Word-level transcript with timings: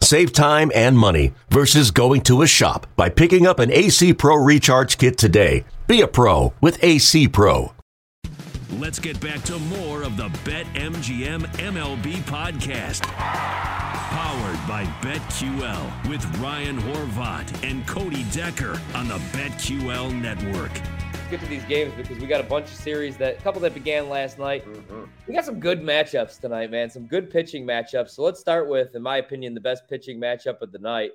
Save 0.00 0.32
time 0.32 0.70
and 0.74 0.96
money 0.98 1.32
versus 1.50 1.90
going 1.90 2.20
to 2.22 2.42
a 2.42 2.46
shop 2.46 2.86
by 2.96 3.08
picking 3.08 3.46
up 3.46 3.58
an 3.58 3.72
AC 3.72 4.14
Pro 4.14 4.36
Recharge 4.36 4.98
Kit 4.98 5.18
today. 5.18 5.64
Be 5.86 6.00
a 6.00 6.06
pro 6.08 6.52
with 6.60 6.82
AC 6.82 7.28
Pro. 7.28 7.72
Let's 8.78 8.98
get 8.98 9.18
back 9.20 9.42
to 9.44 9.58
more 9.58 10.02
of 10.02 10.16
the 10.16 10.28
Bet 10.44 10.66
MGM 10.74 11.46
MLB 11.56 12.14
podcast. 12.24 13.02
Powered 13.02 14.68
by 14.68 14.84
BetQL 15.02 16.10
with 16.10 16.24
Ryan 16.38 16.78
Horvat 16.78 17.68
and 17.68 17.86
Cody 17.86 18.24
Decker 18.32 18.80
on 18.94 19.08
the 19.08 19.18
BetQL 19.32 20.12
network. 20.20 20.72
Let's 21.26 21.42
get 21.42 21.44
to 21.48 21.50
these 21.50 21.64
games 21.64 21.92
because 21.96 22.18
we 22.20 22.28
got 22.28 22.40
a 22.40 22.44
bunch 22.44 22.66
of 22.66 22.76
series 22.76 23.16
that 23.16 23.38
a 23.38 23.42
couple 23.42 23.60
that 23.62 23.74
began 23.74 24.08
last 24.08 24.38
night. 24.38 24.64
Mm-hmm. 24.64 25.06
We 25.26 25.34
got 25.34 25.44
some 25.44 25.58
good 25.58 25.82
matchups 25.82 26.38
tonight, 26.38 26.70
man. 26.70 26.88
Some 26.88 27.04
good 27.04 27.30
pitching 27.30 27.66
matchups. 27.66 28.10
So 28.10 28.22
let's 28.22 28.38
start 28.38 28.68
with, 28.68 28.94
in 28.94 29.02
my 29.02 29.16
opinion, 29.16 29.52
the 29.52 29.60
best 29.60 29.88
pitching 29.88 30.20
matchup 30.20 30.62
of 30.62 30.70
the 30.70 30.78
night. 30.78 31.10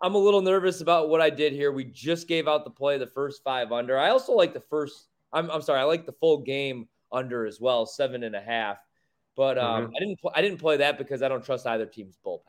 I'm 0.00 0.14
a 0.14 0.18
little 0.18 0.40
nervous 0.40 0.80
about 0.80 1.10
what 1.10 1.20
I 1.20 1.28
did 1.28 1.52
here. 1.52 1.72
We 1.72 1.84
just 1.84 2.26
gave 2.26 2.48
out 2.48 2.64
the 2.64 2.70
play 2.70 2.96
the 2.96 3.06
first 3.06 3.44
five 3.44 3.70
under. 3.70 3.98
I 3.98 4.08
also 4.08 4.32
like 4.32 4.54
the 4.54 4.62
first. 4.62 5.08
I'm, 5.30 5.50
I'm 5.50 5.60
sorry. 5.60 5.80
I 5.80 5.84
like 5.84 6.06
the 6.06 6.12
full 6.12 6.38
game 6.38 6.88
under 7.12 7.44
as 7.44 7.60
well, 7.60 7.84
seven 7.84 8.22
and 8.22 8.34
a 8.34 8.40
half. 8.40 8.78
But 9.36 9.58
um, 9.58 9.88
mm-hmm. 9.88 9.92
I 9.94 9.98
didn't. 9.98 10.20
Pl- 10.22 10.32
I 10.36 10.40
didn't 10.40 10.58
play 10.58 10.78
that 10.78 10.96
because 10.96 11.20
I 11.20 11.28
don't 11.28 11.44
trust 11.44 11.66
either 11.66 11.84
team's 11.84 12.16
bullpen. 12.24 12.40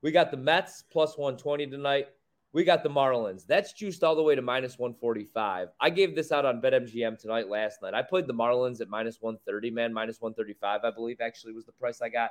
We 0.00 0.12
got 0.12 0.30
the 0.30 0.36
Mets 0.36 0.84
plus 0.92 1.18
120 1.18 1.66
tonight. 1.66 2.06
We 2.52 2.64
got 2.64 2.82
the 2.82 2.90
Marlins. 2.90 3.46
That's 3.46 3.72
juiced 3.72 4.02
all 4.02 4.16
the 4.16 4.22
way 4.22 4.34
to 4.34 4.42
minus 4.42 4.76
145. 4.76 5.68
I 5.80 5.90
gave 5.90 6.16
this 6.16 6.32
out 6.32 6.44
on 6.44 6.60
BetMGM 6.60 7.18
tonight 7.18 7.48
last 7.48 7.80
night. 7.80 7.94
I 7.94 8.02
played 8.02 8.26
the 8.26 8.34
Marlins 8.34 8.80
at 8.80 8.88
minus 8.88 9.18
130, 9.20 9.70
man, 9.70 9.92
minus 9.92 10.20
135, 10.20 10.80
I 10.82 10.90
believe 10.90 11.20
actually 11.20 11.52
was 11.52 11.64
the 11.64 11.72
price 11.72 12.02
I 12.02 12.08
got. 12.08 12.30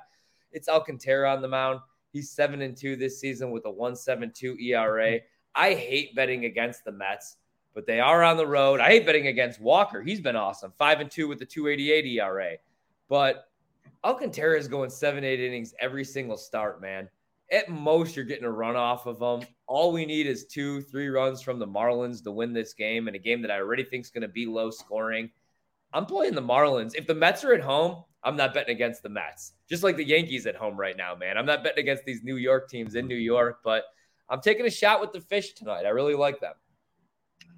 It's 0.52 0.68
Alcantara 0.68 1.34
on 1.34 1.42
the 1.42 1.48
mound. 1.48 1.80
He's 2.12 2.32
seven 2.32 2.62
and 2.62 2.76
two 2.76 2.98
this 2.98 3.20
season 3.20 3.52
with 3.52 3.66
a 3.66 3.72
1.72 3.72 4.60
ERA. 4.62 5.20
I 5.56 5.74
hate 5.74 6.16
betting 6.16 6.46
against 6.46 6.84
the 6.84 6.92
Mets, 6.92 7.38
but 7.74 7.86
they 7.86 8.02
are 8.02 8.24
on 8.24 8.36
the 8.36 8.48
road. 8.48 8.82
I 8.82 8.90
hate 8.90 9.06
betting 9.06 9.28
against 9.28 9.62
Walker. 9.62 10.02
He's 10.02 10.20
been 10.20 10.36
awesome, 10.36 10.74
five 10.78 11.00
and 11.00 11.10
two 11.10 11.30
with 11.30 11.40
the 11.40 11.46
2.88 11.46 12.16
ERA. 12.16 12.54
But 13.08 13.46
Alcantara 14.04 14.58
is 14.58 14.68
going 14.68 14.90
seven, 14.90 15.24
eight 15.24 15.40
innings 15.40 15.74
every 15.80 16.04
single 16.04 16.38
start, 16.38 16.82
man. 16.82 17.10
At 17.52 17.70
most, 17.70 18.16
you're 18.16 18.26
getting 18.26 18.46
a 18.46 18.52
run 18.52 18.76
off 18.76 19.08
of 19.08 19.20
them. 19.20 19.48
All 19.66 19.92
we 19.92 20.06
need 20.06 20.28
is 20.28 20.46
two, 20.46 20.82
three 20.82 21.08
runs 21.08 21.42
from 21.42 21.58
the 21.58 21.66
Marlins 21.66 22.24
to 22.24 22.32
win 22.32 22.54
this 22.54 22.74
game, 22.74 23.08
and 23.08 23.16
a 23.16 23.20
game 23.20 23.42
that 23.42 23.50
I 23.50 23.60
already 23.60 23.84
think 23.84 24.06
is 24.06 24.12
going 24.12 24.22
to 24.22 24.28
be 24.28 24.46
low 24.46 24.70
scoring. 24.70 25.32
I'm 25.92 26.06
playing 26.06 26.36
the 26.36 26.42
Marlins. 26.42 26.94
If 26.96 27.08
the 27.08 27.16
Mets 27.16 27.44
are 27.44 27.54
at 27.54 27.62
home, 27.62 28.04
I'm 28.24 28.36
not 28.36 28.54
betting 28.54 28.76
against 28.76 29.02
the 29.02 29.10
Mets. 29.10 29.54
Just 29.68 29.84
like 29.84 29.98
the 29.98 30.04
Yankees 30.04 30.46
at 30.46 30.56
home 30.56 30.78
right 30.78 30.96
now, 30.96 31.16
man. 31.16 31.38
I'm 31.38 31.46
not 31.46 31.64
betting 31.64 31.82
against 31.82 32.06
these 32.06 32.24
New 32.24 32.36
York 32.36 32.70
teams 32.70 32.96
in 32.96 33.08
New 33.08 33.16
York, 33.16 33.62
but 33.64 33.86
I'm 34.30 34.42
taking 34.42 34.68
a 34.68 34.72
shot 34.72 35.02
with 35.02 35.12
the 35.12 35.22
fish 35.22 35.54
tonight. 35.54 35.86
I 35.86 35.90
really 35.90 36.14
like 36.14 36.40
them. 36.40 36.54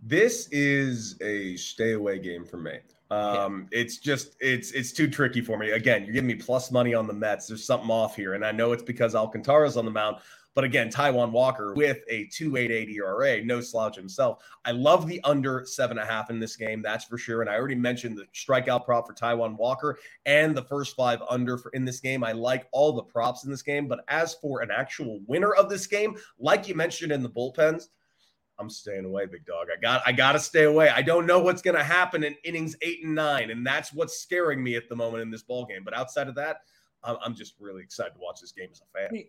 This 0.03 0.47
is 0.52 1.19
a 1.22 1.58
stay 1.58 1.94
away 1.94 2.19
game 2.19 2.45
for 2.45 2.58
me. 2.58 2.80
Um, 3.12 3.67
yeah. 3.72 3.81
it's 3.81 3.98
just 3.98 4.38
it's 4.40 4.72
it's 4.72 4.94
too 4.94 5.09
tricky 5.09 5.42
for 5.42 5.58
me. 5.58 5.72
Again, 5.72 6.06
you're 6.06 6.14
giving 6.14 6.28
me 6.28 6.36
plus 6.36 6.72
money 6.72 6.94
on 6.94 7.08
the 7.08 7.14
Mets. 7.14 7.48
There's 7.48 7.66
something 7.66 7.90
off 7.90 8.16
here, 8.16 8.36
and 8.36 8.45
I 8.45 8.53
know 8.53 8.72
it's 8.72 8.84
because 8.84 9.16
Alcantara's 9.16 9.76
on 9.76 9.86
the 9.86 9.92
mound. 9.92 10.18
But 10.53 10.66
again, 10.66 10.90
Taijuan 10.90 11.31
Walker 11.31 11.74
with 11.74 12.00
a 12.09 12.25
2.88 12.25 12.90
ERA, 12.90 13.44
no 13.44 13.62
slouch 13.62 13.96
himself. 13.96 14.44
I 14.66 14.72
love 14.72 15.08
the 15.08 15.22
under 15.24 15.66
seven 15.66 15.97
and 15.97 16.08
a 16.08 16.12
half 16.12 16.30
in 16.30 16.40
this 16.40 16.58
game, 16.58 16.81
that's 16.81 17.06
for 17.06 17.18
sure. 17.18 17.41
And 17.41 17.50
I 17.50 17.56
already 17.56 17.75
mentioned 17.75 18.18
the 18.18 18.25
strikeout 18.34 18.84
prop 18.84 19.08
for 19.08 19.14
Taijuan 19.14 19.56
Walker 19.58 19.97
and 20.25 20.56
the 20.56 20.64
first 20.64 20.96
five 20.96 21.22
under 21.30 21.58
for 21.58 21.72
in 21.72 21.85
this 21.85 22.02
game. 22.02 22.24
I 22.24 22.34
like 22.34 22.68
all 22.74 22.91
the 22.91 23.03
props 23.03 23.46
in 23.46 23.52
this 23.52 23.62
game. 23.62 23.88
But 23.88 24.03
as 24.09 24.34
for 24.35 24.62
an 24.62 24.72
actual 24.72 25.22
winner 25.25 25.53
of 25.53 25.69
this 25.69 25.88
game, 25.88 26.18
like 26.38 26.68
you 26.68 26.75
mentioned 26.75 27.14
in 27.14 27.24
the 27.24 27.30
bullpens, 27.30 27.88
I'm 28.61 28.69
staying 28.69 29.05
away, 29.05 29.25
big 29.25 29.45
dog. 29.45 29.67
I 29.75 29.81
got 29.81 30.03
I 30.05 30.11
gotta 30.11 30.39
stay 30.39 30.63
away. 30.63 30.89
I 30.89 31.01
don't 31.01 31.25
know 31.25 31.39
what's 31.39 31.61
gonna 31.61 31.83
happen 31.83 32.23
in 32.23 32.35
innings 32.44 32.75
eight 32.81 33.03
and 33.03 33.16
nine, 33.16 33.49
and 33.49 33.66
that's 33.66 33.91
what's 33.91 34.19
scaring 34.19 34.63
me 34.63 34.75
at 34.75 34.88
the 34.88 34.95
moment 34.95 35.23
in 35.23 35.31
this 35.31 35.41
ball 35.41 35.66
game. 35.66 35.83
But 35.83 35.95
outside 35.95 36.27
of 36.27 36.35
that, 36.35 36.57
I'm 37.03 37.33
just 37.33 37.55
really 37.59 37.81
excited 37.81 38.13
to 38.13 38.19
watch 38.19 38.39
this 38.39 38.51
game 38.51 38.69
as 38.72 38.81
a 38.81 38.97
fan. 38.97 39.23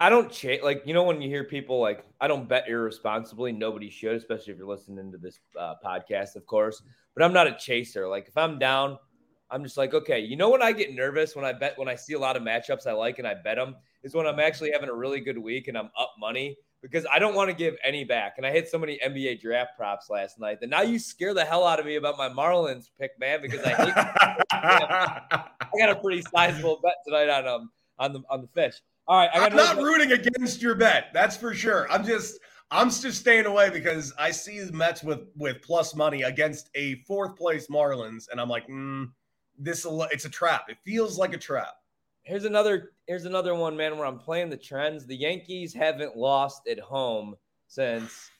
I 0.00 0.08
don't 0.08 0.44
like 0.62 0.82
you 0.86 0.94
know 0.94 1.02
when 1.02 1.20
you 1.20 1.28
hear 1.28 1.44
people 1.44 1.80
like 1.80 2.04
I 2.20 2.28
don't 2.28 2.48
bet 2.48 2.68
irresponsibly. 2.68 3.52
Nobody 3.52 3.90
should, 3.90 4.14
especially 4.14 4.52
if 4.52 4.58
you're 4.58 4.68
listening 4.68 5.12
to 5.12 5.18
this 5.18 5.40
uh, 5.58 5.74
podcast, 5.84 6.36
of 6.36 6.46
course. 6.46 6.82
But 7.14 7.24
I'm 7.24 7.32
not 7.32 7.46
a 7.46 7.56
chaser. 7.58 8.08
Like 8.08 8.28
if 8.28 8.36
I'm 8.38 8.58
down, 8.58 8.98
I'm 9.50 9.64
just 9.64 9.76
like 9.76 9.92
okay. 9.92 10.20
You 10.20 10.36
know 10.36 10.50
when 10.50 10.62
I 10.62 10.72
get 10.72 10.94
nervous 10.94 11.36
when 11.36 11.44
I 11.44 11.52
bet 11.52 11.76
when 11.76 11.88
I 11.88 11.96
see 11.96 12.14
a 12.14 12.18
lot 12.18 12.36
of 12.36 12.42
matchups 12.42 12.86
I 12.86 12.92
like 12.92 13.18
and 13.18 13.26
I 13.26 13.34
bet 13.34 13.56
them 13.56 13.76
is 14.02 14.14
when 14.14 14.26
I'm 14.26 14.40
actually 14.40 14.70
having 14.72 14.88
a 14.88 14.94
really 14.94 15.20
good 15.20 15.36
week 15.36 15.68
and 15.68 15.76
I'm 15.76 15.90
up 15.98 16.14
money 16.18 16.56
because 16.90 17.06
I 17.12 17.18
don't 17.18 17.34
want 17.34 17.50
to 17.50 17.56
give 17.56 17.74
any 17.82 18.04
back. 18.04 18.34
And 18.36 18.46
I 18.46 18.50
hit 18.50 18.68
so 18.68 18.78
many 18.78 18.98
NBA 19.04 19.40
draft 19.40 19.76
props 19.76 20.08
last 20.08 20.38
night 20.38 20.60
that 20.60 20.68
now 20.68 20.82
you 20.82 20.98
scare 20.98 21.34
the 21.34 21.44
hell 21.44 21.66
out 21.66 21.80
of 21.80 21.86
me 21.86 21.96
about 21.96 22.16
my 22.16 22.28
Marlins 22.28 22.88
pick, 22.98 23.12
man. 23.18 23.40
Because 23.42 23.60
I 23.64 23.70
hate 23.70 23.92
I 24.52 25.50
got 25.78 25.90
a 25.90 25.96
pretty 25.96 26.22
sizable 26.34 26.80
bet 26.82 26.94
tonight 27.06 27.28
on 27.28 27.46
um 27.46 27.70
on 27.98 28.12
the 28.12 28.22
on 28.30 28.40
the 28.42 28.48
fish. 28.48 28.74
All 29.08 29.18
right, 29.18 29.30
I 29.32 29.46
am 29.46 29.54
not 29.54 29.76
rooting 29.76 30.12
against 30.12 30.62
your 30.62 30.74
bet. 30.74 31.08
That's 31.12 31.36
for 31.36 31.54
sure. 31.54 31.90
I'm 31.90 32.04
just 32.04 32.38
I'm 32.70 32.90
just 32.90 33.20
staying 33.20 33.46
away 33.46 33.70
because 33.70 34.12
I 34.18 34.30
see 34.30 34.60
the 34.60 34.72
Mets 34.72 35.02
with 35.02 35.28
with 35.36 35.62
plus 35.62 35.94
money 35.94 36.22
against 36.22 36.70
a 36.74 36.96
fourth 37.06 37.36
place 37.36 37.68
Marlins, 37.68 38.28
and 38.30 38.40
I'm 38.40 38.48
like, 38.48 38.66
mm, 38.68 39.10
this 39.58 39.86
it's 40.10 40.24
a 40.24 40.30
trap. 40.30 40.66
It 40.68 40.78
feels 40.84 41.18
like 41.18 41.34
a 41.34 41.38
trap. 41.38 41.74
Here's 42.26 42.44
another 42.44 42.90
here's 43.06 43.24
another 43.24 43.54
one, 43.54 43.76
man. 43.76 43.96
Where 43.96 44.04
I'm 44.04 44.18
playing 44.18 44.50
the 44.50 44.56
trends. 44.56 45.06
The 45.06 45.16
Yankees 45.16 45.72
haven't 45.72 46.16
lost 46.16 46.66
at 46.68 46.80
home 46.80 47.36
since 47.68 48.30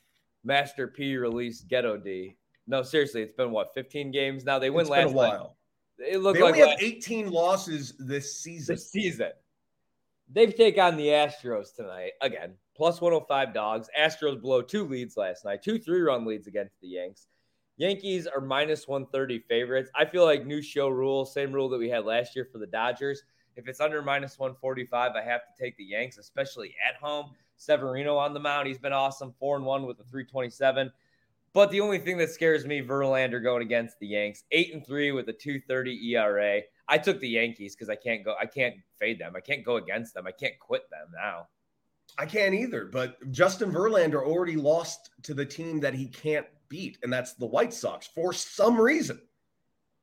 Master 0.43 0.89
P 0.89 1.17
released 1.17 1.69
Ghetto 1.69 1.97
D. 1.97 2.37
No, 2.67 2.83
seriously, 2.83 3.23
it's 3.23 3.33
been 3.33 3.53
what 3.53 3.73
15 3.75 4.11
games 4.11 4.45
now. 4.45 4.59
They 4.59 4.71
win 4.71 4.83
it's 4.83 4.91
last 4.91 5.07
been 5.07 5.15
a 5.15 5.17
while. 5.17 5.57
Night. 6.01 6.09
It 6.15 6.19
looked 6.19 6.39
they 6.39 6.43
like 6.43 6.57
only 6.57 6.69
have 6.69 6.81
18 6.81 7.31
losses 7.31 7.95
this 8.01 8.41
season. 8.41 8.75
This 8.75 8.91
season. 8.91 9.31
They 10.33 10.47
take 10.47 10.79
on 10.79 10.97
the 10.97 11.07
Astros 11.07 11.73
tonight 11.73 12.13
again, 12.21 12.55
plus 12.77 13.01
105 13.01 13.55
dogs. 13.55 13.89
Astros 13.97 14.43
blow 14.43 14.63
two 14.63 14.89
leads 14.89 15.17
last 15.17 15.45
night, 15.45 15.63
two 15.63 15.79
three 15.79 16.01
run 16.01 16.27
leads 16.27 16.49
against 16.49 16.75
the 16.81 16.89
Yanks. 16.89 17.29
Yankees 17.77 18.27
are 18.27 18.41
minus 18.41 18.89
130 18.89 19.45
favorites. 19.49 19.93
I 19.95 20.07
feel 20.07 20.25
like 20.25 20.45
new 20.45 20.61
show 20.61 20.89
rule, 20.89 21.25
same 21.25 21.53
rule 21.53 21.69
that 21.69 21.79
we 21.79 21.89
had 21.89 22.05
last 22.05 22.35
year 22.35 22.49
for 22.51 22.59
the 22.59 22.67
Dodgers. 22.67 23.23
If 23.57 23.69
it's 23.69 23.81
under 23.81 24.03
minus 24.03 24.39
145, 24.39 25.13
I 25.17 25.23
have 25.23 25.41
to 25.43 25.63
take 25.63 25.77
the 25.77 25.85
Yanks, 25.85 26.19
especially 26.19 26.75
at 26.87 26.97
home. 26.97 27.31
Severino 27.57 28.17
on 28.17 28.35
the 28.35 28.41
mound. 28.41 28.69
He's 28.69 28.79
been 28.79 28.93
awesome, 28.93 29.35
four 29.39 29.57
and 29.57 29.65
one 29.65 29.87
with 29.87 29.99
a 29.99 30.05
327. 30.05 30.93
But 31.55 31.71
the 31.71 31.81
only 31.81 31.99
thing 31.99 32.19
that 32.19 32.31
scares 32.31 32.67
me, 32.67 32.83
Verlander 32.83 33.43
going 33.43 33.63
against 33.63 33.99
the 33.99 34.07
Yanks, 34.07 34.45
eight 34.53 34.75
and 34.75 34.87
three 34.87 35.11
with 35.13 35.29
a 35.31 35.33
230 35.33 36.15
ERA. 36.15 36.61
I 36.87 36.99
took 36.99 37.19
the 37.19 37.31
Yankees 37.31 37.75
because 37.75 37.89
I 37.89 37.97
can't 37.97 38.23
go, 38.23 38.35
I 38.39 38.45
can't 38.45 38.75
fade 38.99 39.19
them. 39.19 39.33
I 39.35 39.41
can't 39.41 39.65
go 39.65 39.77
against 39.77 40.13
them. 40.13 40.27
I 40.27 40.33
can't 40.33 40.59
quit 40.59 40.89
them 40.91 41.09
now. 41.15 41.49
I 42.19 42.27
can't 42.27 42.55
either. 42.55 42.85
But 42.85 43.31
Justin 43.33 43.73
Verlander 43.73 44.23
already 44.23 44.57
lost 44.57 45.11
to 45.23 45.33
the 45.33 45.47
team 45.47 45.81
that 45.81 45.95
he 45.95 46.09
can't 46.09 46.47
beat, 46.69 46.99
and 47.03 47.11
that's 47.13 47.33
the 47.33 47.47
White 47.47 47.73
Sox 47.73 48.07
for 48.07 48.33
some 48.33 48.79
reason. 48.79 49.21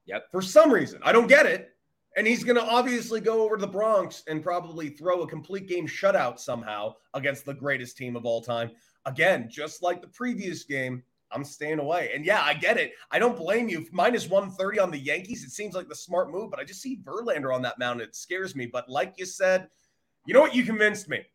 Yep. 0.05 0.31
For 0.31 0.41
some 0.41 0.71
reason. 0.71 1.01
I 1.03 1.11
don't 1.11 1.27
get 1.27 1.45
it. 1.45 1.72
And 2.15 2.27
he's 2.27 2.43
going 2.43 2.57
to 2.57 2.63
obviously 2.63 3.19
go 3.19 3.43
over 3.43 3.55
to 3.57 3.61
the 3.61 3.67
Bronx 3.67 4.23
and 4.27 4.43
probably 4.43 4.89
throw 4.89 5.21
a 5.23 5.27
complete 5.27 5.67
game 5.67 5.87
shutout 5.87 6.39
somehow 6.39 6.95
against 7.13 7.45
the 7.45 7.53
greatest 7.53 7.97
team 7.97 8.15
of 8.15 8.25
all 8.25 8.41
time. 8.41 8.71
Again, 9.05 9.47
just 9.49 9.81
like 9.81 10.01
the 10.01 10.07
previous 10.07 10.63
game, 10.63 11.03
I'm 11.31 11.43
staying 11.43 11.79
away. 11.79 12.11
And 12.13 12.23
yeah, 12.25 12.41
I 12.43 12.53
get 12.53 12.77
it. 12.77 12.93
I 13.11 13.17
don't 13.17 13.35
blame 13.35 13.67
you. 13.67 13.87
Minus 13.91 14.29
130 14.29 14.79
on 14.79 14.91
the 14.91 14.99
Yankees, 14.99 15.43
it 15.43 15.49
seems 15.49 15.73
like 15.73 15.89
the 15.89 15.95
smart 15.95 16.29
move, 16.29 16.51
but 16.51 16.59
I 16.59 16.63
just 16.63 16.81
see 16.81 16.99
Verlander 17.03 17.53
on 17.53 17.63
that 17.63 17.79
mound. 17.79 18.01
It 18.01 18.15
scares 18.15 18.55
me. 18.55 18.67
But 18.67 18.87
like 18.87 19.15
you 19.17 19.25
said, 19.25 19.69
you 20.25 20.33
know 20.33 20.41
what? 20.41 20.55
You 20.55 20.63
convinced 20.63 21.09
me. 21.09 21.25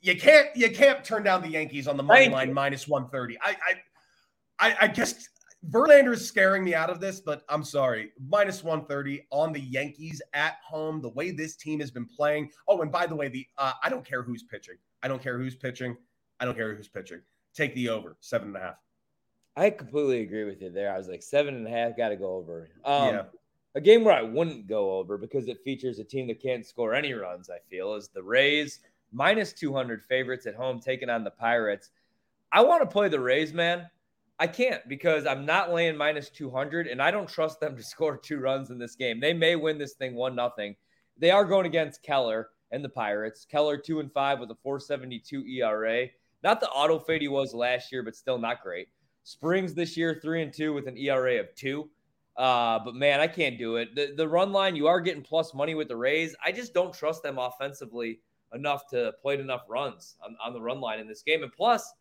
You 0.00 0.16
can't 0.16 0.48
you 0.56 0.70
can't 0.70 1.04
turn 1.04 1.24
down 1.24 1.42
the 1.42 1.50
Yankees 1.50 1.86
on 1.86 1.96
the 1.98 2.02
money 2.02 2.20
Thank 2.20 2.32
line 2.32 2.48
you. 2.48 2.54
minus 2.54 2.88
130. 2.88 3.38
I 3.42 3.50
I 3.50 4.70
I, 4.70 4.76
I 4.82 4.86
guess 4.86 5.28
Verlander 5.68 6.14
is 6.14 6.26
scaring 6.26 6.64
me 6.64 6.74
out 6.74 6.88
of 6.88 7.00
this, 7.00 7.20
but 7.20 7.42
I'm 7.48 7.62
sorry. 7.62 8.12
Minus 8.28 8.64
130 8.64 9.26
on 9.30 9.52
the 9.52 9.60
Yankees 9.60 10.22
at 10.32 10.56
home, 10.64 11.02
the 11.02 11.10
way 11.10 11.30
this 11.30 11.54
team 11.54 11.80
has 11.80 11.90
been 11.90 12.06
playing. 12.06 12.50
Oh, 12.66 12.80
and 12.80 12.90
by 12.90 13.06
the 13.06 13.14
way, 13.14 13.28
the 13.28 13.46
uh, 13.58 13.72
I 13.82 13.90
don't 13.90 14.04
care 14.04 14.22
who's 14.22 14.42
pitching. 14.42 14.76
I 15.02 15.08
don't 15.08 15.22
care 15.22 15.38
who's 15.38 15.54
pitching. 15.54 15.96
I 16.40 16.46
don't 16.46 16.56
care 16.56 16.74
who's 16.74 16.88
pitching. 16.88 17.20
Take 17.54 17.74
the 17.74 17.90
over, 17.90 18.16
seven 18.20 18.48
and 18.48 18.56
a 18.56 18.60
half. 18.60 18.76
I 19.56 19.68
completely 19.70 20.22
agree 20.22 20.44
with 20.44 20.62
you 20.62 20.70
there. 20.70 20.94
I 20.94 20.96
was 20.96 21.08
like 21.08 21.22
seven 21.22 21.54
and 21.54 21.66
a 21.66 21.70
half, 21.70 21.96
got 21.96 22.08
to 22.08 22.16
go 22.16 22.34
over. 22.36 22.70
Um, 22.84 23.14
Yeah. 23.14 23.22
A 23.76 23.80
game 23.80 24.02
where 24.02 24.14
I 24.14 24.22
wouldn't 24.22 24.66
go 24.66 24.98
over 24.98 25.16
because 25.16 25.46
it 25.46 25.62
features 25.62 26.00
a 26.00 26.04
team 26.04 26.26
that 26.26 26.42
can't 26.42 26.66
score 26.66 26.92
any 26.92 27.12
runs. 27.12 27.48
I 27.50 27.58
feel 27.68 27.94
is 27.94 28.08
the 28.08 28.22
Rays 28.22 28.80
minus 29.12 29.52
two 29.52 29.72
hundred 29.72 30.02
favorites 30.02 30.46
at 30.46 30.54
home 30.54 30.80
taking 30.80 31.10
on 31.10 31.22
the 31.22 31.30
Pirates. 31.30 31.90
I 32.50 32.62
want 32.62 32.82
to 32.82 32.86
play 32.86 33.08
the 33.08 33.20
Rays, 33.20 33.52
man. 33.52 33.86
I 34.40 34.46
can't 34.46 34.80
because 34.88 35.26
I'm 35.26 35.44
not 35.44 35.70
laying 35.70 35.98
minus 35.98 36.30
200 36.30 36.86
and 36.86 37.02
I 37.02 37.10
don't 37.10 37.28
trust 37.28 37.60
them 37.60 37.76
to 37.76 37.82
score 37.84 38.16
two 38.16 38.40
runs 38.40 38.70
in 38.70 38.78
this 38.78 38.96
game. 38.96 39.20
They 39.20 39.34
may 39.34 39.54
win 39.54 39.76
this 39.76 39.92
thing 39.92 40.14
1 40.14 40.34
nothing. 40.34 40.74
They 41.18 41.30
are 41.30 41.44
going 41.44 41.66
against 41.66 42.02
Keller 42.02 42.48
and 42.72 42.82
the 42.82 42.88
Pirates. 42.88 43.46
Keller 43.48 43.76
2 43.76 44.00
and 44.00 44.10
5 44.10 44.40
with 44.40 44.50
a 44.50 44.56
472 44.62 45.44
ERA. 45.44 46.06
Not 46.42 46.60
the 46.60 46.70
auto 46.70 46.98
fade 46.98 47.20
he 47.20 47.28
was 47.28 47.52
last 47.52 47.92
year, 47.92 48.02
but 48.02 48.16
still 48.16 48.38
not 48.38 48.62
great. 48.62 48.88
Springs 49.24 49.74
this 49.74 49.94
year 49.98 50.18
3 50.22 50.44
and 50.44 50.52
2 50.52 50.72
with 50.72 50.88
an 50.88 50.96
ERA 50.96 51.38
of 51.38 51.54
2. 51.54 51.90
Uh, 52.38 52.78
but 52.82 52.94
man, 52.94 53.20
I 53.20 53.26
can't 53.26 53.58
do 53.58 53.76
it. 53.76 53.94
The, 53.94 54.14
the 54.16 54.26
run 54.26 54.50
line, 54.52 54.74
you 54.74 54.86
are 54.86 55.02
getting 55.02 55.22
plus 55.22 55.52
money 55.52 55.74
with 55.74 55.88
the 55.88 55.96
Rays. 55.96 56.34
I 56.42 56.52
just 56.52 56.72
don't 56.72 56.94
trust 56.94 57.22
them 57.22 57.36
offensively 57.36 58.20
enough 58.54 58.88
to 58.88 59.12
play 59.20 59.38
enough 59.38 59.64
runs 59.68 60.16
on, 60.24 60.34
on 60.42 60.54
the 60.54 60.60
run 60.62 60.80
line 60.80 61.00
in 61.00 61.06
this 61.06 61.22
game. 61.22 61.42
And 61.42 61.52
plus, 61.52 61.92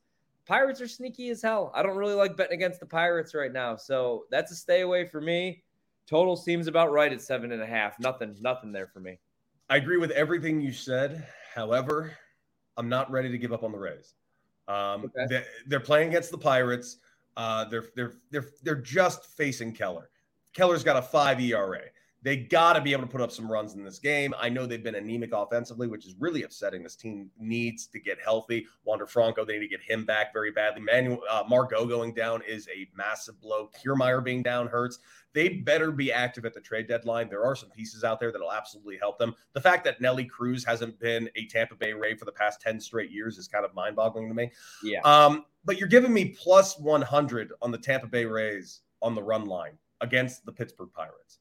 Pirates 0.49 0.81
are 0.81 0.87
sneaky 0.87 1.29
as 1.29 1.43
hell. 1.43 1.71
I 1.75 1.83
don't 1.83 1.95
really 1.95 2.15
like 2.15 2.35
betting 2.35 2.55
against 2.55 2.79
the 2.79 2.85
Pirates 2.87 3.35
right 3.35 3.53
now. 3.53 3.75
So 3.75 4.25
that's 4.31 4.51
a 4.51 4.55
stay 4.55 4.81
away 4.81 5.05
for 5.05 5.21
me. 5.21 5.61
Total 6.07 6.35
seems 6.35 6.65
about 6.65 6.91
right 6.91 7.13
at 7.13 7.21
seven 7.21 7.51
and 7.51 7.61
a 7.61 7.67
half. 7.67 7.99
Nothing, 7.99 8.35
nothing 8.41 8.71
there 8.71 8.87
for 8.87 8.99
me. 8.99 9.19
I 9.69 9.77
agree 9.77 9.97
with 9.97 10.09
everything 10.09 10.59
you 10.59 10.71
said. 10.73 11.23
However, 11.53 12.13
I'm 12.77 12.89
not 12.89 13.11
ready 13.11 13.29
to 13.29 13.37
give 13.37 13.53
up 13.53 13.61
on 13.61 13.71
the 13.71 13.77
Rays. 13.77 14.15
Um, 14.67 15.05
Okay. 15.05 15.25
they, 15.29 15.43
they're 15.67 15.79
playing 15.79 16.09
against 16.09 16.31
the 16.31 16.37
Pirates. 16.39 16.97
Uh, 17.37 17.65
they're 17.65 17.85
they're 17.95 18.13
they're 18.31 18.47
they're 18.63 18.75
just 18.75 19.25
facing 19.27 19.71
Keller. 19.71 20.09
Keller's 20.53 20.83
got 20.83 20.97
a 20.97 21.01
five 21.01 21.39
ERA. 21.39 21.81
They 22.21 22.35
got 22.35 22.73
to 22.73 22.81
be 22.81 22.91
able 22.91 23.03
to 23.03 23.09
put 23.09 23.21
up 23.21 23.31
some 23.31 23.49
runs 23.49 23.75
in 23.75 23.83
this 23.83 23.99
game. 23.99 24.33
I 24.37 24.49
know 24.49 24.65
they've 24.65 24.83
been 24.83 24.95
anemic 24.95 25.31
offensively, 25.33 25.87
which 25.87 26.05
is 26.05 26.15
really 26.19 26.43
upsetting. 26.43 26.83
This 26.83 26.95
team 26.95 27.29
needs 27.39 27.87
to 27.87 27.99
get 27.99 28.17
healthy. 28.23 28.67
Wander 28.83 29.07
Franco, 29.07 29.45
they 29.45 29.53
need 29.53 29.67
to 29.69 29.77
get 29.77 29.81
him 29.81 30.05
back 30.05 30.33
very 30.33 30.51
badly. 30.51 30.81
Manuel 30.81 31.21
uh, 31.29 31.43
Margot 31.47 31.85
going 31.85 32.13
down 32.13 32.41
is 32.47 32.67
a 32.67 32.87
massive 32.95 33.39
blow. 33.39 33.69
Kiermaier 33.81 34.23
being 34.23 34.43
down 34.43 34.67
hurts. 34.67 34.99
They 35.33 35.49
better 35.49 35.91
be 35.91 36.11
active 36.11 36.45
at 36.45 36.53
the 36.53 36.59
trade 36.59 36.87
deadline. 36.87 37.29
There 37.29 37.45
are 37.45 37.55
some 37.55 37.69
pieces 37.69 38.03
out 38.03 38.19
there 38.19 38.31
that'll 38.31 38.51
absolutely 38.51 38.97
help 38.97 39.17
them. 39.19 39.35
The 39.53 39.61
fact 39.61 39.83
that 39.85 40.01
Nelly 40.01 40.25
Cruz 40.25 40.65
hasn't 40.65 40.99
been 40.99 41.29
a 41.35 41.45
Tampa 41.45 41.75
Bay 41.75 41.93
Ray 41.93 42.15
for 42.15 42.25
the 42.25 42.31
past 42.31 42.61
10 42.61 42.79
straight 42.79 43.11
years 43.11 43.37
is 43.37 43.47
kind 43.47 43.63
of 43.63 43.73
mind 43.75 43.95
boggling 43.95 44.27
to 44.27 44.33
me. 44.33 44.51
Yeah. 44.83 45.01
Um, 45.01 45.45
but 45.63 45.77
you're 45.77 45.87
giving 45.87 46.13
me 46.13 46.25
plus 46.25 46.79
100 46.79 47.53
on 47.61 47.71
the 47.71 47.77
Tampa 47.77 48.07
Bay 48.07 48.25
Rays 48.25 48.81
on 49.01 49.15
the 49.15 49.23
run 49.23 49.45
line 49.45 49.77
against 50.01 50.45
the 50.45 50.51
Pittsburgh 50.51 50.89
Pirates. 50.93 51.39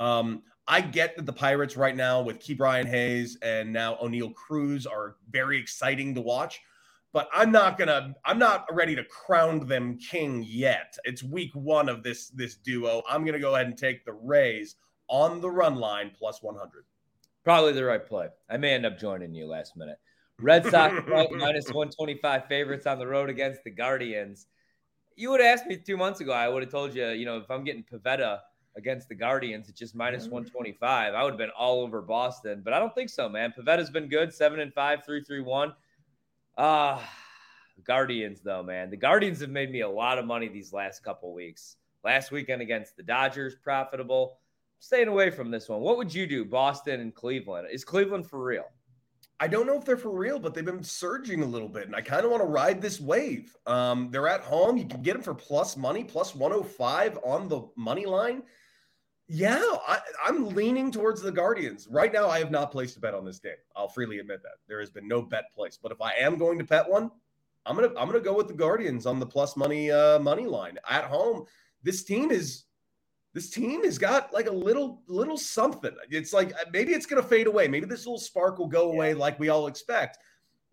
Um, 0.00 0.42
I 0.66 0.80
get 0.80 1.16
that 1.16 1.26
the 1.26 1.32
Pirates 1.32 1.76
right 1.76 1.94
now 1.94 2.22
with 2.22 2.38
Ke'Bryan 2.38 2.86
Hayes 2.86 3.36
and 3.42 3.72
now 3.72 3.98
Oneil 4.02 4.34
Cruz 4.34 4.86
are 4.86 5.16
very 5.30 5.58
exciting 5.58 6.14
to 6.14 6.20
watch, 6.20 6.60
but 7.12 7.28
I'm 7.32 7.52
not 7.52 7.76
gonna 7.76 8.14
I'm 8.24 8.38
not 8.38 8.66
ready 8.72 8.96
to 8.96 9.04
crown 9.04 9.66
them 9.66 9.98
king 9.98 10.44
yet. 10.48 10.96
It's 11.04 11.22
week 11.22 11.50
one 11.54 11.88
of 11.88 12.02
this 12.02 12.30
this 12.30 12.56
duo. 12.56 13.02
I'm 13.08 13.24
gonna 13.24 13.40
go 13.40 13.54
ahead 13.54 13.66
and 13.66 13.76
take 13.76 14.04
the 14.04 14.12
Rays 14.12 14.76
on 15.08 15.40
the 15.40 15.50
run 15.50 15.74
line 15.74 16.12
plus 16.16 16.42
100. 16.42 16.84
Probably 17.44 17.72
the 17.72 17.84
right 17.84 18.04
play. 18.04 18.28
I 18.48 18.56
may 18.56 18.72
end 18.72 18.86
up 18.86 18.98
joining 18.98 19.34
you 19.34 19.46
last 19.46 19.76
minute. 19.76 19.98
Red 20.38 20.64
Sox 20.66 20.94
minus 21.08 21.66
125 21.66 22.46
favorites 22.46 22.86
on 22.86 22.98
the 22.98 23.06
road 23.06 23.28
against 23.28 23.64
the 23.64 23.70
Guardians. 23.70 24.46
You 25.16 25.30
would 25.30 25.40
have 25.40 25.58
asked 25.58 25.66
me 25.66 25.76
two 25.76 25.96
months 25.96 26.20
ago. 26.20 26.32
I 26.32 26.48
would 26.48 26.62
have 26.62 26.70
told 26.70 26.94
you, 26.94 27.08
you 27.08 27.26
know, 27.26 27.38
if 27.38 27.50
I'm 27.50 27.64
getting 27.64 27.84
Pivetta 27.84 28.38
against 28.76 29.08
the 29.08 29.14
Guardians, 29.14 29.68
it's 29.68 29.78
just 29.78 29.94
minus 29.94 30.24
125. 30.24 31.14
I 31.14 31.22
would 31.22 31.30
have 31.30 31.38
been 31.38 31.50
all 31.58 31.80
over 31.80 32.00
Boston, 32.00 32.62
but 32.64 32.72
I 32.72 32.78
don't 32.78 32.94
think 32.94 33.10
so, 33.10 33.28
man. 33.28 33.52
Pivetta's 33.56 33.90
been 33.90 34.08
good, 34.08 34.32
seven 34.32 34.60
and 34.60 34.72
five, 34.72 35.04
three, 35.04 35.22
three, 35.22 35.40
one. 35.40 35.72
Ah, 36.56 37.02
Guardians, 37.84 38.40
though, 38.40 38.62
man. 38.62 38.90
The 38.90 38.96
Guardians 38.96 39.40
have 39.40 39.50
made 39.50 39.70
me 39.70 39.80
a 39.80 39.88
lot 39.88 40.18
of 40.18 40.24
money 40.24 40.48
these 40.48 40.72
last 40.72 41.02
couple 41.02 41.32
weeks. 41.32 41.76
Last 42.04 42.30
weekend 42.30 42.62
against 42.62 42.96
the 42.96 43.02
Dodgers, 43.02 43.54
profitable. 43.54 44.38
Staying 44.78 45.08
away 45.08 45.30
from 45.30 45.50
this 45.50 45.68
one. 45.68 45.80
What 45.80 45.98
would 45.98 46.14
you 46.14 46.26
do, 46.26 46.44
Boston 46.44 47.00
and 47.00 47.14
Cleveland? 47.14 47.68
Is 47.70 47.84
Cleveland 47.84 48.26
for 48.26 48.42
real? 48.42 48.64
I 49.42 49.48
don't 49.48 49.66
know 49.66 49.76
if 49.78 49.86
they're 49.86 49.96
for 49.96 50.10
real, 50.10 50.38
but 50.38 50.52
they've 50.52 50.64
been 50.64 50.84
surging 50.84 51.42
a 51.42 51.46
little 51.46 51.68
bit, 51.68 51.86
and 51.86 51.96
I 51.96 52.02
kind 52.02 52.26
of 52.26 52.30
want 52.30 52.42
to 52.42 52.46
ride 52.46 52.82
this 52.82 53.00
wave. 53.00 53.56
Um, 53.66 54.10
they're 54.10 54.28
at 54.28 54.42
home. 54.42 54.76
You 54.76 54.84
can 54.84 55.00
get 55.00 55.14
them 55.14 55.22
for 55.22 55.34
plus 55.34 55.78
money, 55.78 56.04
plus 56.04 56.34
105 56.34 57.18
on 57.24 57.48
the 57.48 57.62
money 57.74 58.04
line. 58.04 58.42
Yeah, 59.32 59.62
I, 59.86 60.00
I'm 60.26 60.48
leaning 60.48 60.90
towards 60.90 61.22
the 61.22 61.30
Guardians. 61.30 61.86
Right 61.88 62.12
now, 62.12 62.28
I 62.28 62.40
have 62.40 62.50
not 62.50 62.72
placed 62.72 62.96
a 62.96 63.00
bet 63.00 63.14
on 63.14 63.24
this 63.24 63.38
game. 63.38 63.52
I'll 63.76 63.86
freely 63.86 64.18
admit 64.18 64.42
that. 64.42 64.54
There 64.66 64.80
has 64.80 64.90
been 64.90 65.06
no 65.06 65.22
bet 65.22 65.44
placed. 65.54 65.80
But 65.82 65.92
if 65.92 66.00
I 66.02 66.14
am 66.14 66.36
going 66.36 66.58
to 66.58 66.64
bet 66.64 66.90
one, 66.90 67.12
I'm 67.64 67.76
gonna 67.76 67.92
I'm 67.96 68.08
gonna 68.08 68.18
go 68.18 68.34
with 68.34 68.48
the 68.48 68.54
Guardians 68.54 69.06
on 69.06 69.20
the 69.20 69.26
plus 69.26 69.56
money 69.56 69.88
uh 69.88 70.18
money 70.18 70.46
line. 70.46 70.78
At 70.88 71.04
home, 71.04 71.44
this 71.84 72.02
team 72.02 72.32
is 72.32 72.64
this 73.32 73.50
team 73.50 73.84
has 73.84 73.98
got 73.98 74.32
like 74.32 74.48
a 74.48 74.52
little 74.52 75.02
little 75.06 75.36
something. 75.36 75.94
It's 76.10 76.32
like 76.32 76.52
uh, 76.54 76.68
maybe 76.72 76.92
it's 76.92 77.06
to 77.06 77.22
fade 77.22 77.46
away. 77.46 77.68
Maybe 77.68 77.86
this 77.86 78.06
little 78.06 78.18
spark 78.18 78.58
will 78.58 78.66
go 78.66 78.90
away 78.90 79.14
like 79.14 79.38
we 79.38 79.48
all 79.48 79.68
expect. 79.68 80.18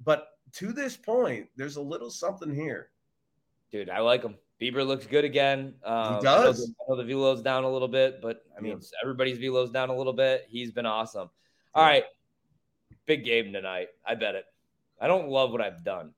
But 0.03 0.29
to 0.53 0.73
this 0.73 0.97
point, 0.97 1.47
there's 1.57 1.75
a 1.75 1.81
little 1.81 2.09
something 2.09 2.51
here. 2.55 2.89
Dude, 3.71 3.91
I 3.91 3.99
like 3.99 4.23
him. 4.23 4.35
Bieber 4.61 4.85
looks 4.85 5.05
good 5.05 5.23
again. 5.23 5.75
Um, 5.83 6.21
does. 6.21 6.25
I 6.25 6.43
know, 6.43 6.51
the, 6.51 6.73
I 6.79 6.83
know 6.89 6.95
the 6.97 7.03
velo's 7.03 7.41
down 7.41 7.63
a 7.63 7.69
little 7.69 7.87
bit, 7.87 8.21
but 8.21 8.43
I 8.57 8.61
mean, 8.61 8.79
everybody's 9.03 9.37
velo's 9.37 9.69
down 9.69 9.89
a 9.89 9.95
little 9.95 10.13
bit. 10.13 10.47
He's 10.49 10.71
been 10.71 10.85
awesome. 10.85 11.29
All 11.75 11.85
right. 11.85 12.05
Big 13.05 13.23
game 13.23 13.53
tonight. 13.53 13.89
I 14.05 14.15
bet 14.15 14.35
it. 14.35 14.45
I 14.99 15.07
don't 15.07 15.29
love 15.29 15.51
what 15.51 15.61
I've 15.61 15.83
done. 15.83 16.11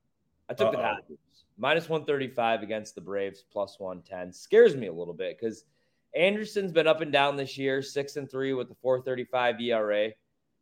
I 0.50 0.54
took 0.54 0.72
the 0.72 0.80
Uh-oh. 0.80 0.96
Dodgers. 1.02 1.18
Minus 1.58 1.90
135 1.90 2.64
against 2.64 2.96
the 2.96 3.02
Braves, 3.02 3.44
plus 3.52 3.78
110. 3.78 4.32
Scares 4.32 4.76
me 4.78 4.88
a 4.88 4.94
little 4.94 5.14
bit 5.14 5.38
because 5.38 5.66
Anderson's 6.16 6.72
been 6.72 6.88
up 6.88 7.02
and 7.02 7.12
down 7.12 7.36
this 7.36 7.58
year, 7.58 7.82
six 7.82 8.16
and 8.16 8.32
three 8.32 8.54
with 8.54 8.70
the 8.70 8.76
435 8.76 9.60
ERA. 9.60 10.10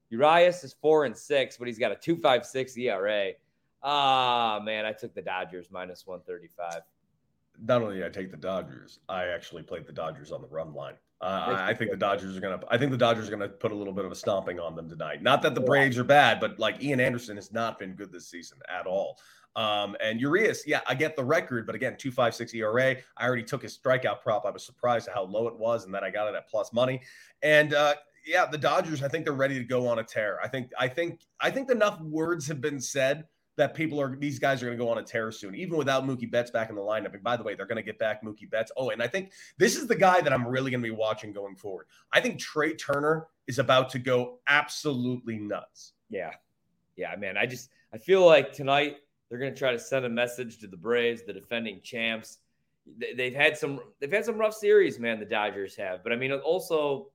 Urias 0.09 0.63
is 0.63 0.73
four 0.81 1.06
and 1.06 1.15
six, 1.15 1.57
but 1.57 1.68
he's 1.68 1.77
got 1.77 1.91
a 1.91 1.95
256 1.95 2.77
ERA. 2.77 3.31
Ah, 3.83 4.59
man, 4.63 4.85
I 4.85 4.94
took 4.94 5.13
the 5.13 5.21
Dodgers 5.21 5.68
minus 5.69 6.07
135. 6.07 6.81
Not 7.62 7.81
only 7.81 7.95
did 7.95 8.06
I 8.06 8.09
take 8.09 8.31
the 8.31 8.38
Dodgers, 8.38 9.00
I 9.09 9.25
actually 9.25 9.63
played 9.63 9.86
the 9.88 9.94
Dodgers 9.94 10.31
on 10.31 10.42
the 10.42 10.48
run 10.48 10.74
line. 10.74 10.95
Uh, 11.19 11.56
I, 11.57 11.69
I 11.69 11.74
think 11.74 11.89
the 11.89 11.98
Dodgers 11.98 12.38
are 12.38 12.39
gonna. 12.39 12.59
I 12.69 12.77
think 12.77 12.92
the 12.92 12.98
Dodgers 12.98 13.28
are 13.28 13.31
gonna 13.31 13.49
put 13.49 13.71
a 13.71 13.76
little 13.76 13.94
bit 13.94 14.06
of 14.06 14.11
a 14.11 14.16
stomping 14.16 14.59
on 14.59 14.76
them 14.76 14.87
tonight. 14.87 15.23
Not 15.23 15.42
that 15.42 15.56
the 15.56 15.61
Braves 15.61 15.97
are 15.97 16.04
bad, 16.04 16.40
but 16.40 16.59
like 16.59 16.83
Ian 16.83 16.99
Anderson 16.99 17.35
has 17.37 17.52
not 17.52 17.80
been 17.80 17.94
good 17.94 18.11
this 18.11 18.28
season 18.30 18.59
at 18.69 18.85
all. 18.85 19.18
Um, 19.56 19.95
and 19.99 20.21
Urias, 20.21 20.68
yeah, 20.68 20.81
I 20.85 20.94
get 20.94 21.16
the 21.16 21.23
record, 21.23 21.66
but 21.66 21.73
again, 21.73 21.95
two 21.97 22.11
five 22.11 22.35
six 22.35 22.54
ERA. 22.54 22.97
I 23.18 23.26
already 23.26 23.42
took 23.42 23.64
his 23.64 23.76
strikeout 23.76 24.21
prop. 24.21 24.45
I 24.45 24.52
was 24.52 24.64
surprised 24.64 25.07
at 25.07 25.16
how 25.16 25.23
low 25.23 25.47
it 25.47 25.57
was, 25.57 25.85
and 25.85 25.94
then 25.94 26.04
I 26.04 26.11
got 26.11 26.28
it 26.28 26.35
at 26.35 26.47
plus 26.47 26.71
money. 26.71 27.02
And 27.42 27.73
uh, 27.73 27.95
yeah, 28.23 28.45
the 28.45 28.57
Dodgers, 28.57 29.02
I 29.02 29.07
think 29.07 29.23
they're 29.26 29.33
ready 29.33 29.57
to 29.57 29.64
go 29.64 29.87
on 29.87 29.97
a 29.97 30.04
tear. 30.04 30.40
I 30.44 30.47
think, 30.47 30.71
I 30.78 30.87
think, 30.87 31.21
I 31.40 31.49
think 31.49 31.71
enough 31.71 31.99
words 32.02 32.47
have 32.47 32.61
been 32.61 32.80
said 32.80 33.26
that 33.57 33.73
people 33.73 33.99
are 33.99 34.16
these 34.16 34.40
guys 34.40 34.61
are 34.61 34.68
going 34.68 34.78
to 34.78 34.83
go 34.83 34.90
on 34.90 34.99
a 34.99 35.04
tear 35.04 35.31
soon, 35.31 35.56
even 35.56 35.78
without 35.78 36.06
Mookie 36.06 36.30
Betts 36.30 36.52
back 36.52 36.69
in 36.69 36.76
the 36.76 36.81
lineup. 36.81 37.14
And 37.14 37.23
by 37.23 37.35
the 37.35 37.44
way, 37.44 37.56
they're 37.56 37.66
going 37.66 37.78
to 37.78 37.83
get 37.83 37.97
back 37.99 38.23
Mookie 38.23 38.49
Betts. 38.49 38.71
Oh, 38.78 38.92
and 38.92 39.02
I 39.02 39.07
think 39.07 39.31
this 39.57 39.76
is 39.76 39.87
the 39.87 39.95
guy 39.95 40.21
that 40.21 40.31
I'm 40.31 40.47
really 40.47 40.71
going 40.71 40.81
to 40.81 40.87
be 40.87 40.95
watching 40.95 41.33
going 41.33 41.56
forward. 41.56 41.87
I 42.14 42.21
think 42.21 42.40
Trea 42.40 42.76
Turner 42.76 43.28
is 43.47 43.59
about 43.59 43.90
to 43.90 43.99
go 43.99 44.40
absolutely 44.47 45.40
nuts. 45.40 45.94
Yeah. 46.09 46.31
Yeah, 46.95 47.16
man. 47.18 47.35
I 47.37 47.45
just 47.45 47.69
I 47.94 47.97
feel 47.97 48.26
like 48.26 48.54
tonight 48.54 48.97
they're 49.30 49.40
going 49.40 49.54
to 49.54 49.59
try 49.59 49.71
to 49.71 49.80
send 49.80 50.06
a 50.06 50.09
message 50.09 50.59
to 50.59 50.68
the 50.68 50.78
Braves, 50.78 51.23
the 51.26 51.33
defending 51.33 51.81
champs. 51.81 52.37
They- 52.97 53.14
They've 53.14 53.35
had 53.35 53.57
some 53.57 53.80
they've 53.99 54.11
had 54.11 54.23
some 54.26 54.37
rough 54.37 54.54
series, 54.54 54.99
man, 54.99 55.19
the 55.19 55.26
Dodgers 55.26 55.76
have. 55.76 56.04
But 56.04 56.14
I 56.14 56.16
mean 56.16 56.31
also 56.31 57.09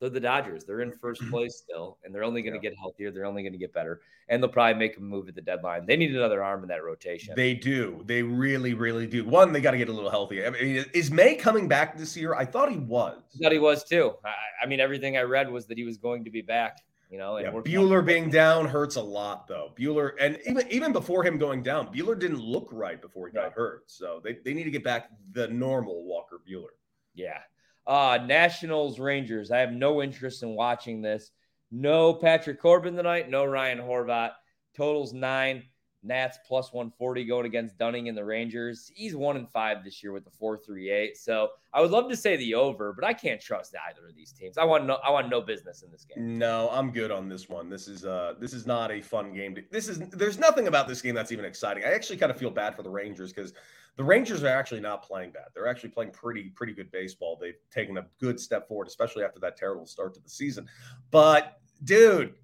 they're 0.00 0.10
the 0.10 0.20
Dodgers. 0.20 0.64
They're 0.64 0.80
in 0.80 0.92
first 0.92 1.22
mm-hmm. 1.22 1.30
place 1.30 1.56
still, 1.56 1.98
and 2.04 2.14
they're 2.14 2.24
only 2.24 2.42
going 2.42 2.52
to 2.52 2.58
Yeah. 2.62 2.70
get 2.70 2.78
healthier. 2.78 3.10
They're 3.10 3.24
only 3.24 3.42
going 3.42 3.52
to 3.52 3.58
get 3.58 3.72
better, 3.72 4.00
and 4.28 4.42
they'll 4.42 4.50
probably 4.50 4.78
make 4.78 4.96
a 4.96 5.00
move 5.00 5.28
at 5.28 5.34
the 5.34 5.40
deadline. 5.40 5.86
They 5.86 5.96
need 5.96 6.14
another 6.14 6.42
arm 6.42 6.62
in 6.62 6.68
that 6.68 6.82
rotation. 6.82 7.34
They 7.36 7.54
do. 7.54 8.02
They 8.06 8.22
really, 8.22 8.74
really 8.74 9.06
do. 9.06 9.24
One, 9.24 9.52
they 9.52 9.60
got 9.60 9.70
to 9.72 9.78
get 9.78 9.88
a 9.88 9.92
little 9.92 10.10
healthier. 10.10 10.46
I 10.46 10.50
mean, 10.50 10.84
is 10.92 11.10
May 11.10 11.34
coming 11.34 11.68
back 11.68 11.96
this 11.96 12.16
year? 12.16 12.34
I 12.34 12.44
thought 12.44 12.70
he 12.70 12.78
was. 12.78 13.22
I 13.34 13.42
thought 13.42 13.52
he 13.52 13.58
was 13.58 13.84
too. 13.84 14.14
I, 14.24 14.34
I 14.64 14.66
mean, 14.66 14.80
everything 14.80 15.16
I 15.16 15.22
read 15.22 15.50
was 15.50 15.66
that 15.66 15.78
he 15.78 15.84
was 15.84 15.96
going 15.96 16.24
to 16.24 16.30
be 16.30 16.42
back. 16.42 16.78
You 17.10 17.18
know, 17.18 17.36
and 17.36 17.46
Yeah, 17.46 17.60
Buehler 17.60 18.04
being 18.04 18.28
down 18.28 18.66
hurts 18.66 18.96
a 18.96 19.02
lot, 19.02 19.46
though. 19.46 19.72
Buehler, 19.78 20.12
and 20.20 20.36
even 20.46 20.66
even 20.68 20.92
before 20.92 21.22
him 21.22 21.38
going 21.38 21.62
down, 21.62 21.94
Buehler 21.94 22.18
didn't 22.18 22.40
look 22.40 22.68
right 22.72 23.00
before 23.00 23.28
he 23.28 23.32
got 23.32 23.52
hurt. 23.52 23.84
So 23.86 24.20
they, 24.24 24.38
they 24.44 24.52
need 24.52 24.64
to 24.64 24.70
get 24.70 24.82
back 24.82 25.10
the 25.32 25.46
normal 25.46 26.02
Walker 26.04 26.40
Buehler. 26.48 26.74
Yeah. 27.14 27.38
Uh 27.86 28.18
Nationals 28.24 28.98
Rangers. 28.98 29.50
I 29.50 29.58
have 29.58 29.72
no 29.72 30.02
interest 30.02 30.42
in 30.42 30.54
watching 30.54 31.02
this. 31.02 31.30
No 31.70 32.14
Patrick 32.14 32.60
Corbin 32.60 32.96
tonight. 32.96 33.28
No 33.28 33.44
Ryan 33.44 33.78
Horvat. 33.78 34.32
Totals 34.76 35.12
nine. 35.12 35.64
Nats 36.04 36.38
plus 36.46 36.72
140 36.72 37.24
going 37.24 37.46
against 37.46 37.78
Dunning 37.78 38.08
and 38.08 38.16
the 38.16 38.24
Rangers. 38.24 38.90
He's 38.94 39.16
one 39.16 39.36
and 39.36 39.48
five 39.50 39.82
this 39.82 40.02
year 40.02 40.12
with 40.12 40.24
the 40.24 40.30
438. 40.30 41.16
So 41.16 41.48
I 41.72 41.80
would 41.80 41.90
love 41.90 42.08
to 42.10 42.16
say 42.16 42.36
the 42.36 42.54
over, 42.54 42.92
but 42.92 43.04
I 43.04 43.14
can't 43.14 43.40
trust 43.40 43.74
either 43.88 44.06
of 44.06 44.14
these 44.14 44.32
teams. 44.32 44.58
I 44.58 44.64
want 44.64 44.86
no 44.86 44.94
I 44.96 45.10
want 45.10 45.28
no 45.28 45.40
business 45.40 45.82
in 45.82 45.90
this 45.90 46.04
game. 46.04 46.38
No, 46.38 46.68
I'm 46.70 46.90
good 46.92 47.10
on 47.10 47.28
this 47.28 47.48
one. 47.48 47.68
This 47.68 47.88
is 47.88 48.04
uh 48.04 48.34
this 48.38 48.52
is 48.52 48.66
not 48.66 48.92
a 48.92 49.00
fun 49.00 49.32
game. 49.32 49.56
This 49.70 49.88
is 49.88 49.98
there's 50.10 50.38
nothing 50.38 50.68
about 50.68 50.86
this 50.86 51.00
game 51.00 51.14
that's 51.14 51.32
even 51.32 51.44
exciting. 51.44 51.84
I 51.84 51.92
actually 51.92 52.18
kind 52.18 52.30
of 52.30 52.36
feel 52.38 52.50
bad 52.50 52.76
for 52.76 52.82
the 52.82 52.90
Rangers 52.90 53.32
because 53.32 53.54
the 53.96 54.04
Rangers 54.04 54.42
are 54.42 54.48
actually 54.48 54.80
not 54.80 55.02
playing 55.02 55.30
bad. 55.30 55.46
They're 55.54 55.68
actually 55.68 55.90
playing 55.90 56.10
pretty 56.10 56.50
pretty 56.50 56.74
good 56.74 56.90
baseball. 56.90 57.38
They've 57.40 57.54
taken 57.70 57.96
a 57.98 58.06
good 58.20 58.38
step 58.38 58.68
forward, 58.68 58.88
especially 58.88 59.24
after 59.24 59.40
that 59.40 59.56
terrible 59.56 59.86
start 59.86 60.14
to 60.14 60.20
the 60.20 60.28
season. 60.28 60.68
But 61.10 61.58
dude, 61.84 62.34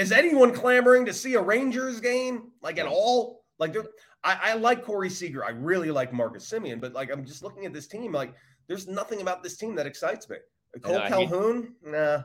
is 0.00 0.12
anyone 0.12 0.52
clamoring 0.52 1.04
to 1.04 1.12
see 1.12 1.34
a 1.34 1.42
Rangers 1.42 2.00
game 2.00 2.52
like 2.62 2.78
at 2.78 2.86
all? 2.86 3.44
Like, 3.58 3.76
I, 4.24 4.38
I 4.42 4.54
like 4.54 4.82
Corey 4.82 5.10
Seager. 5.10 5.44
I 5.44 5.50
really 5.50 5.90
like 5.90 6.10
Marcus 6.10 6.50
Semien, 6.50 6.80
but 6.80 6.94
like, 6.94 7.12
I'm 7.12 7.26
just 7.26 7.42
looking 7.42 7.66
at 7.66 7.74
this 7.74 7.86
team. 7.86 8.10
Like, 8.10 8.32
there's 8.66 8.88
nothing 8.88 9.20
about 9.20 9.42
this 9.42 9.58
team 9.58 9.74
that 9.74 9.86
excites 9.86 10.28
me. 10.30 10.36
Cole 10.82 10.94
know, 10.94 11.08
Calhoun, 11.08 11.74
hate, 11.84 11.92
nah. 11.92 12.22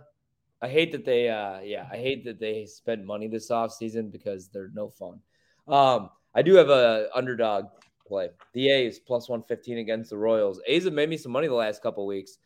I 0.61 0.69
hate 0.69 0.93
that 0.93 1.03
they, 1.03 1.27
uh, 1.27 1.59
yeah, 1.59 1.87
I 1.91 1.97
hate 1.97 2.23
that 2.25 2.39
they 2.39 2.65
spend 2.65 3.05
money 3.05 3.27
this 3.27 3.51
offseason 3.51 4.09
because 4.09 4.47
they're 4.47 4.71
no 4.73 4.89
fun. 4.89 5.19
Um, 5.67 6.09
I 6.33 6.41
do 6.41 6.55
have 6.55 6.69
a 6.69 7.09
underdog 7.13 7.65
play. 8.07 8.29
The 8.53 8.69
A's 8.69 8.99
plus 8.99 9.27
115 9.27 9.79
against 9.79 10.11
the 10.11 10.17
Royals. 10.17 10.61
A's 10.65 10.85
have 10.85 10.93
made 10.93 11.09
me 11.09 11.17
some 11.17 11.33
money 11.33 11.47
the 11.47 11.55
last 11.55 11.83
couple 11.83 12.07
weeks 12.07 12.37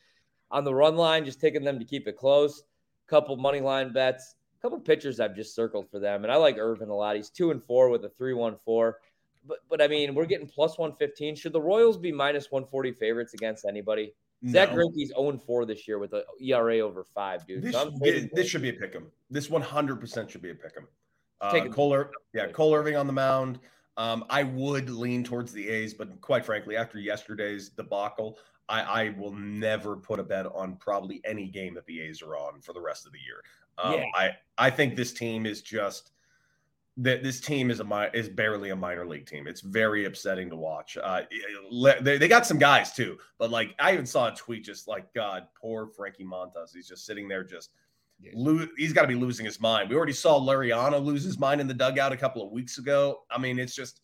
on 0.49 0.63
the 0.63 0.73
run 0.73 0.95
line, 0.95 1.25
just 1.25 1.39
taking 1.39 1.63
them 1.63 1.77
to 1.77 1.85
keep 1.85 2.07
it 2.07 2.17
close. 2.17 2.63
Couple 3.07 3.37
money 3.37 3.59
line 3.59 3.93
bets 3.93 4.35
couple 4.61 4.79
pitchers 4.79 5.19
I've 5.19 5.35
just 5.35 5.55
circled 5.55 5.89
for 5.89 5.99
them, 5.99 6.23
and 6.23 6.31
I 6.31 6.35
like 6.35 6.57
Irvin 6.57 6.89
a 6.89 6.95
lot. 6.95 7.15
He's 7.15 7.29
two 7.29 7.51
and 7.51 7.63
four 7.63 7.89
with 7.89 8.03
a 8.05 8.09
three 8.09 8.33
one 8.33 8.55
four. 8.57 8.99
But 9.47 9.59
but 9.69 9.81
I 9.81 9.87
mean, 9.87 10.15
we're 10.15 10.25
getting 10.25 10.47
plus 10.47 10.77
one 10.77 10.93
fifteen. 10.93 11.35
Should 11.35 11.53
the 11.53 11.61
Royals 11.61 11.97
be 11.97 12.11
minus 12.11 12.51
one 12.51 12.65
forty 12.65 12.91
favorites 12.91 13.33
against 13.33 13.65
anybody? 13.65 14.13
No. 14.41 14.53
Zack 14.53 14.69
Greinke's 14.69 15.09
0 15.09 15.37
4 15.37 15.65
this 15.65 15.85
year 15.85 15.99
with 15.99 16.13
an 16.13 16.23
ERA 16.41 16.79
over 16.79 17.03
five, 17.03 17.45
dude. 17.45 17.61
This, 17.61 17.73
so 17.73 17.91
this 17.99 18.47
should 18.47 18.61
be 18.61 18.69
a 18.69 18.73
pick 18.73 18.95
'em. 18.95 19.11
This 19.29 19.49
100% 19.49 20.29
should 20.29 20.41
be 20.41 20.51
a 20.51 20.55
pick 20.55 20.77
'em. 20.77 20.87
Uh, 21.41 21.67
Cole, 21.67 22.05
yeah, 22.33 22.47
Cole 22.47 22.73
Irvin 22.73 22.95
on 22.95 23.05
the 23.05 23.13
mound. 23.13 23.59
Um, 23.97 24.23
I 24.29 24.43
would 24.43 24.89
lean 24.89 25.25
towards 25.25 25.51
the 25.51 25.67
A's, 25.67 25.93
but 25.93 26.21
quite 26.21 26.45
frankly, 26.45 26.77
after 26.77 26.99
yesterday's 26.99 27.67
debacle, 27.67 28.37
I, 28.69 28.81
I, 28.81 29.09
will 29.17 29.33
never 29.33 29.97
put 29.97 30.19
a 30.19 30.23
bet 30.23 30.45
on 30.45 30.77
probably 30.77 31.19
any 31.25 31.47
game 31.47 31.73
that 31.73 31.85
the 31.85 31.99
A's 32.01 32.21
are 32.21 32.37
on 32.37 32.61
for 32.61 32.71
the 32.71 32.79
rest 32.79 33.05
of 33.05 33.11
the 33.11 33.19
year. 33.19 33.43
Um, 33.81 33.93
yeah. 33.93 34.05
I 34.15 34.29
I 34.57 34.69
think 34.69 34.95
this 34.95 35.13
team 35.13 35.45
is 35.45 35.61
just 35.61 36.11
that 36.97 37.23
this 37.23 37.39
team 37.39 37.71
is 37.71 37.79
a 37.79 38.09
is 38.13 38.27
barely 38.27 38.71
a 38.71 38.75
minor 38.75 39.07
league 39.07 39.25
team. 39.25 39.47
It's 39.47 39.61
very 39.61 40.05
upsetting 40.05 40.49
to 40.49 40.55
watch. 40.55 40.97
Uh, 41.01 41.21
they, 42.01 42.17
they 42.17 42.27
got 42.27 42.45
some 42.45 42.57
guys 42.59 42.91
too, 42.91 43.17
but 43.37 43.49
like 43.49 43.73
I 43.79 43.93
even 43.93 44.05
saw 44.05 44.27
a 44.27 44.35
tweet 44.35 44.65
just 44.65 44.87
like 44.87 45.13
God, 45.13 45.47
poor 45.59 45.87
Frankie 45.87 46.25
Montas. 46.25 46.73
He's 46.73 46.87
just 46.87 47.05
sitting 47.05 47.27
there 47.27 47.43
just. 47.43 47.71
Yeah. 48.21 48.31
Lo- 48.35 48.67
he's 48.75 48.91
got 48.91 49.03
to 49.03 49.07
be 49.07 49.15
losing 49.15 49.45
his 49.45 49.61
mind. 49.61 49.89
We 49.89 49.95
already 49.95 50.11
saw 50.11 50.37
Laureano 50.37 51.01
lose 51.01 51.23
his 51.23 51.39
mind 51.39 51.61
in 51.61 51.67
the 51.67 51.73
dugout 51.73 52.11
a 52.11 52.17
couple 52.17 52.45
of 52.45 52.51
weeks 52.51 52.77
ago. 52.77 53.21
I 53.31 53.37
mean, 53.37 53.57
it's 53.59 53.73
just 53.73 54.01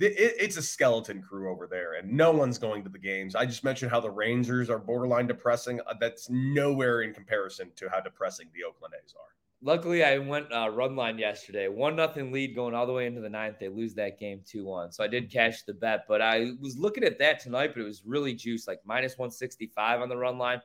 it's 0.00 0.56
a 0.56 0.62
skeleton 0.62 1.22
crew 1.22 1.50
over 1.50 1.66
there, 1.66 1.94
and 1.94 2.10
no 2.10 2.30
one's 2.30 2.58
going 2.58 2.82
to 2.84 2.88
the 2.88 2.98
games. 2.98 3.34
I 3.34 3.44
just 3.44 3.64
mentioned 3.64 3.90
how 3.90 4.00
the 4.00 4.10
Rangers 4.10 4.70
are 4.70 4.78
borderline 4.78 5.26
depressing. 5.26 5.80
Uh, 5.86 5.94
that's 6.00 6.28
nowhere 6.30 7.02
in 7.02 7.12
comparison 7.12 7.70
to 7.76 7.88
how 7.88 8.00
depressing 8.00 8.48
the 8.54 8.64
Oakland 8.64 8.94
A's 9.02 9.14
are. 9.14 9.34
Luckily, 9.62 10.02
I 10.02 10.16
went 10.16 10.50
uh, 10.52 10.70
run 10.70 10.96
line 10.96 11.18
yesterday. 11.18 11.68
One 11.68 11.94
nothing 11.94 12.32
lead 12.32 12.54
going 12.54 12.74
all 12.74 12.86
the 12.86 12.94
way 12.94 13.06
into 13.06 13.20
the 13.20 13.28
ninth. 13.28 13.56
They 13.60 13.68
lose 13.68 13.92
that 13.94 14.18
game 14.18 14.40
two 14.46 14.64
one. 14.64 14.90
So 14.90 15.04
I 15.04 15.06
did 15.06 15.30
cash 15.30 15.64
the 15.64 15.74
bet, 15.74 16.06
but 16.08 16.22
I 16.22 16.52
was 16.60 16.78
looking 16.78 17.04
at 17.04 17.18
that 17.18 17.40
tonight, 17.40 17.72
but 17.74 17.82
it 17.82 17.84
was 17.84 18.02
really 18.06 18.32
juiced, 18.32 18.66
like 18.66 18.80
minus 18.86 19.18
one 19.18 19.30
sixty 19.30 19.66
five 19.66 20.00
on 20.00 20.08
the 20.08 20.16
run 20.16 20.38
line. 20.38 20.62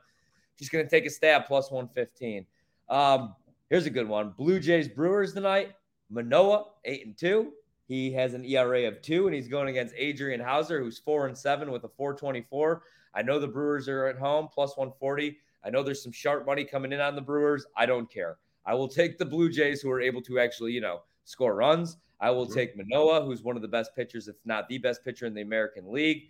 Just 0.58 0.72
gonna 0.72 0.88
take 0.88 1.04
a 1.04 1.10
stab 1.10 1.44
plus 1.44 1.70
one 1.70 1.88
fifteen. 1.88 2.46
Um, 2.88 3.34
here's 3.68 3.84
a 3.84 3.90
good 3.90 4.08
one: 4.08 4.32
Blue 4.38 4.58
Jays 4.58 4.88
Brewers 4.88 5.34
tonight. 5.34 5.72
Manoah 6.08 6.64
eight 6.86 7.04
and 7.04 7.18
two. 7.18 7.52
He 7.86 8.12
has 8.12 8.34
an 8.34 8.44
ERA 8.44 8.88
of 8.88 9.00
two, 9.00 9.26
and 9.26 9.34
he's 9.34 9.48
going 9.48 9.68
against 9.68 9.94
Adrian 9.96 10.40
Houser, 10.40 10.80
who's 10.80 10.98
four 10.98 11.26
and 11.26 11.38
seven 11.38 11.70
with 11.70 11.84
a 11.84 11.88
424. 11.88 12.82
I 13.14 13.22
know 13.22 13.38
the 13.38 13.46
Brewers 13.46 13.88
are 13.88 14.06
at 14.06 14.18
home, 14.18 14.48
plus 14.52 14.76
140. 14.76 15.38
I 15.64 15.70
know 15.70 15.82
there's 15.82 16.02
some 16.02 16.12
sharp 16.12 16.46
money 16.46 16.64
coming 16.64 16.92
in 16.92 17.00
on 17.00 17.14
the 17.14 17.22
Brewers. 17.22 17.64
I 17.76 17.86
don't 17.86 18.10
care. 18.10 18.38
I 18.64 18.74
will 18.74 18.88
take 18.88 19.18
the 19.18 19.24
Blue 19.24 19.48
Jays, 19.48 19.80
who 19.80 19.90
are 19.90 20.00
able 20.00 20.20
to 20.22 20.40
actually, 20.40 20.72
you 20.72 20.80
know, 20.80 21.02
score 21.24 21.54
runs. 21.54 21.96
I 22.20 22.30
will 22.30 22.46
mm-hmm. 22.46 22.54
take 22.54 22.76
Manoah, 22.76 23.24
who's 23.24 23.42
one 23.42 23.56
of 23.56 23.62
the 23.62 23.68
best 23.68 23.94
pitchers, 23.94 24.26
if 24.26 24.36
not 24.44 24.68
the 24.68 24.78
best 24.78 25.04
pitcher 25.04 25.26
in 25.26 25.34
the 25.34 25.42
American 25.42 25.92
League. 25.92 26.28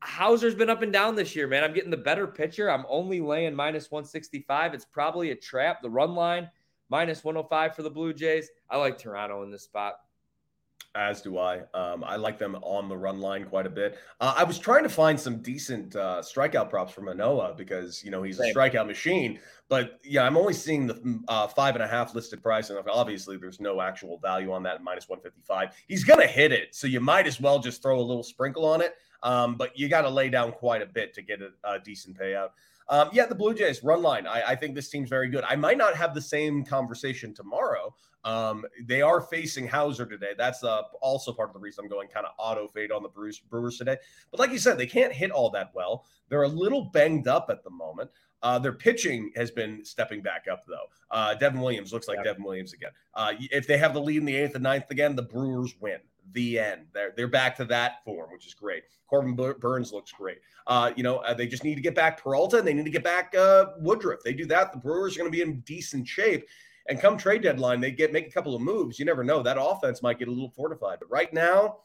Houser's 0.00 0.54
been 0.54 0.70
up 0.70 0.82
and 0.82 0.92
down 0.92 1.14
this 1.14 1.36
year, 1.36 1.46
man. 1.46 1.62
I'm 1.62 1.74
getting 1.74 1.90
the 1.90 1.96
better 1.96 2.26
pitcher. 2.26 2.70
I'm 2.70 2.84
only 2.88 3.20
laying 3.20 3.54
minus 3.54 3.90
165. 3.90 4.74
It's 4.74 4.84
probably 4.84 5.30
a 5.30 5.36
trap. 5.36 5.80
The 5.80 5.90
run 5.90 6.14
line, 6.14 6.50
minus 6.88 7.22
105 7.22 7.76
for 7.76 7.82
the 7.82 7.90
Blue 7.90 8.12
Jays. 8.12 8.50
I 8.68 8.78
like 8.78 8.98
Toronto 8.98 9.42
in 9.44 9.50
this 9.50 9.62
spot. 9.62 10.00
As 10.94 11.22
do 11.22 11.38
I. 11.38 11.60
Um, 11.72 12.04
I 12.04 12.16
like 12.16 12.38
them 12.38 12.54
on 12.56 12.88
the 12.88 12.96
run 12.96 13.18
line 13.18 13.46
quite 13.46 13.66
a 13.66 13.70
bit. 13.70 13.96
Uh, 14.20 14.34
I 14.36 14.44
was 14.44 14.58
trying 14.58 14.82
to 14.82 14.90
find 14.90 15.18
some 15.18 15.38
decent 15.40 15.96
uh, 15.96 16.20
strikeout 16.20 16.68
props 16.68 16.92
for 16.92 17.00
Manoah 17.00 17.54
because 17.56 18.04
you 18.04 18.10
know 18.10 18.22
he's 18.22 18.38
a 18.38 18.52
strikeout 18.52 18.86
machine. 18.86 19.40
But 19.70 20.00
yeah, 20.04 20.24
I'm 20.24 20.36
only 20.36 20.52
seeing 20.52 20.86
the 20.86 20.94
mm, 20.94 21.20
uh, 21.28 21.46
five 21.46 21.76
and 21.76 21.82
a 21.82 21.88
half 21.88 22.14
listed 22.14 22.42
price, 22.42 22.68
and 22.68 22.78
obviously 22.90 23.38
there's 23.38 23.58
no 23.58 23.80
actual 23.80 24.18
value 24.18 24.52
on 24.52 24.62
that 24.64 24.82
minus 24.82 25.08
155. 25.08 25.74
He's 25.88 26.04
gonna 26.04 26.26
hit 26.26 26.52
it, 26.52 26.74
so 26.74 26.86
you 26.86 27.00
might 27.00 27.26
as 27.26 27.40
well 27.40 27.58
just 27.58 27.80
throw 27.82 27.98
a 27.98 28.02
little 28.02 28.22
sprinkle 28.22 28.66
on 28.66 28.82
it. 28.82 28.94
Um, 29.22 29.56
but 29.56 29.78
you 29.78 29.88
got 29.88 30.02
to 30.02 30.10
lay 30.10 30.28
down 30.28 30.52
quite 30.52 30.82
a 30.82 30.86
bit 30.86 31.14
to 31.14 31.22
get 31.22 31.40
a, 31.40 31.50
a 31.64 31.78
decent 31.78 32.18
payout. 32.18 32.50
Um, 32.88 33.08
yeah, 33.12 33.26
the 33.26 33.34
Blue 33.34 33.54
Jays 33.54 33.82
run 33.82 34.02
line. 34.02 34.26
I, 34.26 34.42
I, 34.48 34.56
think 34.56 34.74
this 34.74 34.88
team's 34.88 35.08
very 35.08 35.28
good. 35.28 35.44
I 35.48 35.56
might 35.56 35.78
not 35.78 35.94
have 35.94 36.14
the 36.14 36.20
same 36.20 36.64
conversation 36.64 37.32
tomorrow. 37.32 37.94
Um, 38.24 38.64
they 38.84 39.02
are 39.02 39.20
facing 39.20 39.66
Houser 39.66 40.06
today. 40.06 40.32
That's 40.36 40.62
uh, 40.62 40.82
also 41.00 41.32
part 41.32 41.48
of 41.48 41.54
the 41.54 41.60
reason 41.60 41.84
I'm 41.84 41.90
going 41.90 42.08
kind 42.08 42.26
of 42.26 42.32
auto 42.38 42.68
fade 42.68 42.92
on 42.92 43.02
the 43.02 43.08
Brewers, 43.08 43.40
Brewers 43.40 43.78
today. 43.78 43.96
But 44.30 44.40
like 44.40 44.50
you 44.50 44.58
said, 44.58 44.78
they 44.78 44.86
can't 44.86 45.12
hit 45.12 45.30
all 45.30 45.50
that 45.50 45.72
well. 45.74 46.04
They're 46.28 46.42
a 46.42 46.48
little 46.48 46.84
banged 46.84 47.28
up 47.28 47.48
at 47.50 47.64
the 47.64 47.70
moment. 47.70 48.10
Uh, 48.42 48.58
their 48.58 48.72
pitching 48.72 49.30
has 49.36 49.50
been 49.50 49.84
stepping 49.84 50.20
back 50.20 50.46
up, 50.50 50.64
though. 50.66 50.86
Uh, 51.10 51.34
Devin 51.34 51.60
Williams 51.60 51.92
looks 51.92 52.08
like 52.08 52.18
yeah. 52.18 52.24
Devin 52.24 52.42
Williams 52.42 52.72
again. 52.72 52.90
Uh, 53.14 53.34
if 53.38 53.66
they 53.66 53.78
have 53.78 53.94
the 53.94 54.00
lead 54.00 54.16
in 54.16 54.24
the 54.24 54.34
eighth 54.34 54.54
and 54.54 54.64
ninth 54.64 54.90
again, 54.90 55.14
the 55.14 55.22
Brewers 55.22 55.74
win 55.80 55.98
the 56.32 56.58
end. 56.58 56.86
They're 56.92 57.12
they're 57.16 57.28
back 57.28 57.56
to 57.56 57.64
that 57.66 58.04
form, 58.04 58.30
which 58.32 58.46
is 58.46 58.54
great. 58.54 58.84
Corbin 59.08 59.34
Burnes 59.34 59.92
looks 59.92 60.12
great. 60.12 60.38
Uh, 60.66 60.92
you 60.96 61.02
know, 61.02 61.18
uh, 61.18 61.34
they 61.34 61.46
just 61.46 61.64
need 61.64 61.74
to 61.74 61.80
get 61.80 61.94
back 61.94 62.22
Peralta 62.22 62.58
and 62.58 62.66
they 62.66 62.72
need 62.72 62.84
to 62.84 62.90
get 62.90 63.04
back 63.04 63.34
uh, 63.36 63.66
Woodruff. 63.78 64.20
They 64.24 64.32
do 64.32 64.46
that, 64.46 64.72
the 64.72 64.78
Brewers 64.78 65.16
are 65.16 65.20
going 65.20 65.30
to 65.30 65.36
be 65.36 65.42
in 65.42 65.60
decent 65.60 66.08
shape. 66.08 66.46
And 66.88 67.00
come 67.00 67.16
trade 67.16 67.42
deadline, 67.42 67.80
they 67.80 67.90
get 67.90 68.12
make 68.12 68.26
a 68.26 68.30
couple 68.30 68.54
of 68.54 68.62
moves. 68.62 68.98
You 68.98 69.04
never 69.04 69.22
know. 69.22 69.42
That 69.42 69.56
offense 69.60 70.02
might 70.02 70.18
get 70.18 70.28
a 70.28 70.32
little 70.32 70.50
fortified. 70.50 70.98
But 70.98 71.10
right 71.10 71.32
now, 71.32 71.78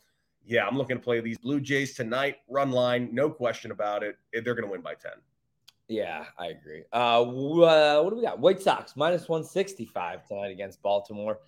yeah, 0.46 0.66
I'm 0.66 0.78
looking 0.78 0.98
to 0.98 1.04
play 1.04 1.20
these 1.22 1.38
Blue 1.38 1.60
Jays 1.60 1.94
tonight. 1.94 2.38
Run 2.50 2.72
line, 2.72 3.10
no 3.12 3.30
question 3.30 3.72
about 3.72 4.04
it. 4.04 4.18
They're 4.32 4.56
going 4.56 4.64
to 4.64 4.72
win 4.72 4.82
by 4.82 4.96
ten. 4.96 5.14
Yeah, 5.88 6.26
I 6.38 6.48
agree. 6.48 6.84
Uh, 6.92 7.24
what 7.24 8.10
do 8.10 8.16
we 8.16 8.22
got? 8.22 8.40
White 8.40 8.62
Sox 8.62 8.96
minus 8.98 9.30
165 9.30 10.28
tonight 10.28 10.52
against 10.52 10.82
Baltimore. 10.82 11.40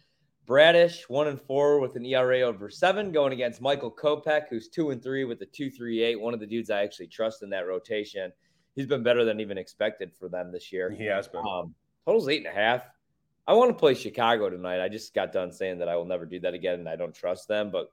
Bradish, 0.46 1.08
one 1.10 1.27
and 1.27 1.39
four 1.39 1.79
with 1.79 1.96
an 1.96 2.06
ERA 2.06 2.41
over 2.41 2.70
seven, 2.72 3.12
going 3.12 3.34
against 3.34 3.62
Michael 3.62 3.91
Kopech, 3.91 4.48
who's 4.50 4.68
two 4.68 4.89
and 4.89 5.03
three 5.03 5.24
with 5.24 5.41
a 5.41 5.46
two 5.46 5.70
three 5.70 6.01
eight. 6.01 6.20
One 6.20 6.34
of 6.34 6.39
the 6.39 6.48
dudes 6.48 6.72
I 6.72 6.82
actually 6.82 7.08
trust 7.08 7.44
in 7.44 7.50
that 7.51 7.68
rotation. 7.68 8.32
He's 8.75 8.88
been 8.88 9.03
better 9.03 9.24
than 9.24 9.39
even 9.39 9.58
expected 9.58 10.12
for 10.12 10.27
them 10.27 10.51
this 10.51 10.72
year. 10.72 10.89
He 10.89 11.06
has 11.06 11.27
been. 11.27 11.46
Um, 11.46 11.75
totals 12.03 12.29
eight 12.29 12.46
and 12.46 12.48
a 12.48 12.60
half. 12.60 12.88
I 13.50 13.53
want 13.53 13.72
to 13.72 13.74
play 13.74 13.96
Chicago 13.96 14.50
tonight. 14.50 14.79
I 14.79 14.89
just 14.89 15.13
got 15.13 15.34
done 15.34 15.51
saying 15.51 15.79
that 15.79 15.89
I 15.89 15.96
will 15.96 16.06
never 16.06 16.25
do 16.25 16.39
that 16.41 16.53
again, 16.53 16.75
and 16.75 16.88
I 16.88 16.96
don't 16.96 17.15
trust 17.15 17.48
them. 17.48 17.72
But 17.72 17.91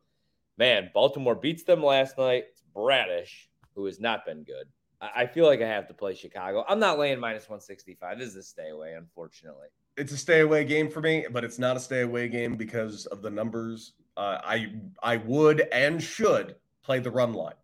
man, 0.58 0.90
Baltimore 0.92 1.34
beats 1.34 1.62
them 1.62 1.82
last 1.82 2.18
night. 2.18 2.44
It's 2.50 2.62
Bradish, 2.74 3.48
who 3.74 3.86
has 3.86 3.98
not 3.98 4.26
been 4.26 4.42
good. 4.42 4.66
I 5.00 5.26
feel 5.26 5.46
like 5.46 5.62
I 5.62 5.68
have 5.68 5.88
to 5.88 5.94
play 5.94 6.14
Chicago. 6.14 6.62
I'm 6.68 6.78
not 6.78 6.98
laying 6.98 7.18
minus 7.18 7.48
165. 7.48 8.18
This 8.18 8.28
is 8.28 8.36
a 8.36 8.42
stay 8.42 8.68
away, 8.68 8.94
unfortunately 8.94 9.68
it's 9.96 10.12
a 10.12 10.16
stay 10.16 10.40
away 10.40 10.64
game 10.64 10.90
for 10.90 11.00
me, 11.00 11.26
but 11.30 11.44
it's 11.44 11.58
not 11.58 11.76
a 11.76 11.80
stay 11.80 12.02
away 12.02 12.28
game 12.28 12.56
because 12.56 13.06
of 13.06 13.22
the 13.22 13.30
numbers. 13.30 13.92
Uh, 14.16 14.38
I 14.44 14.72
I 15.02 15.16
would 15.18 15.60
and 15.72 16.02
should 16.02 16.56
play 16.82 16.98
the 16.98 17.10
run 17.10 17.32
line. 17.32 17.54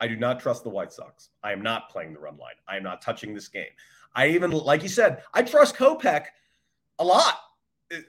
I 0.00 0.08
do 0.08 0.16
not 0.16 0.40
trust 0.40 0.64
the 0.64 0.70
White 0.70 0.92
Sox. 0.92 1.30
I 1.42 1.52
am 1.52 1.62
not 1.62 1.90
playing 1.90 2.14
the 2.14 2.20
run 2.20 2.36
line. 2.36 2.54
I 2.68 2.76
am 2.76 2.82
not 2.82 3.02
touching 3.02 3.34
this 3.34 3.48
game. 3.48 3.70
I 4.14 4.28
even, 4.28 4.50
like 4.50 4.82
you 4.82 4.88
said, 4.88 5.22
I 5.34 5.42
trust 5.42 5.76
Kopech 5.76 6.26
a 6.98 7.04
lot. 7.04 7.38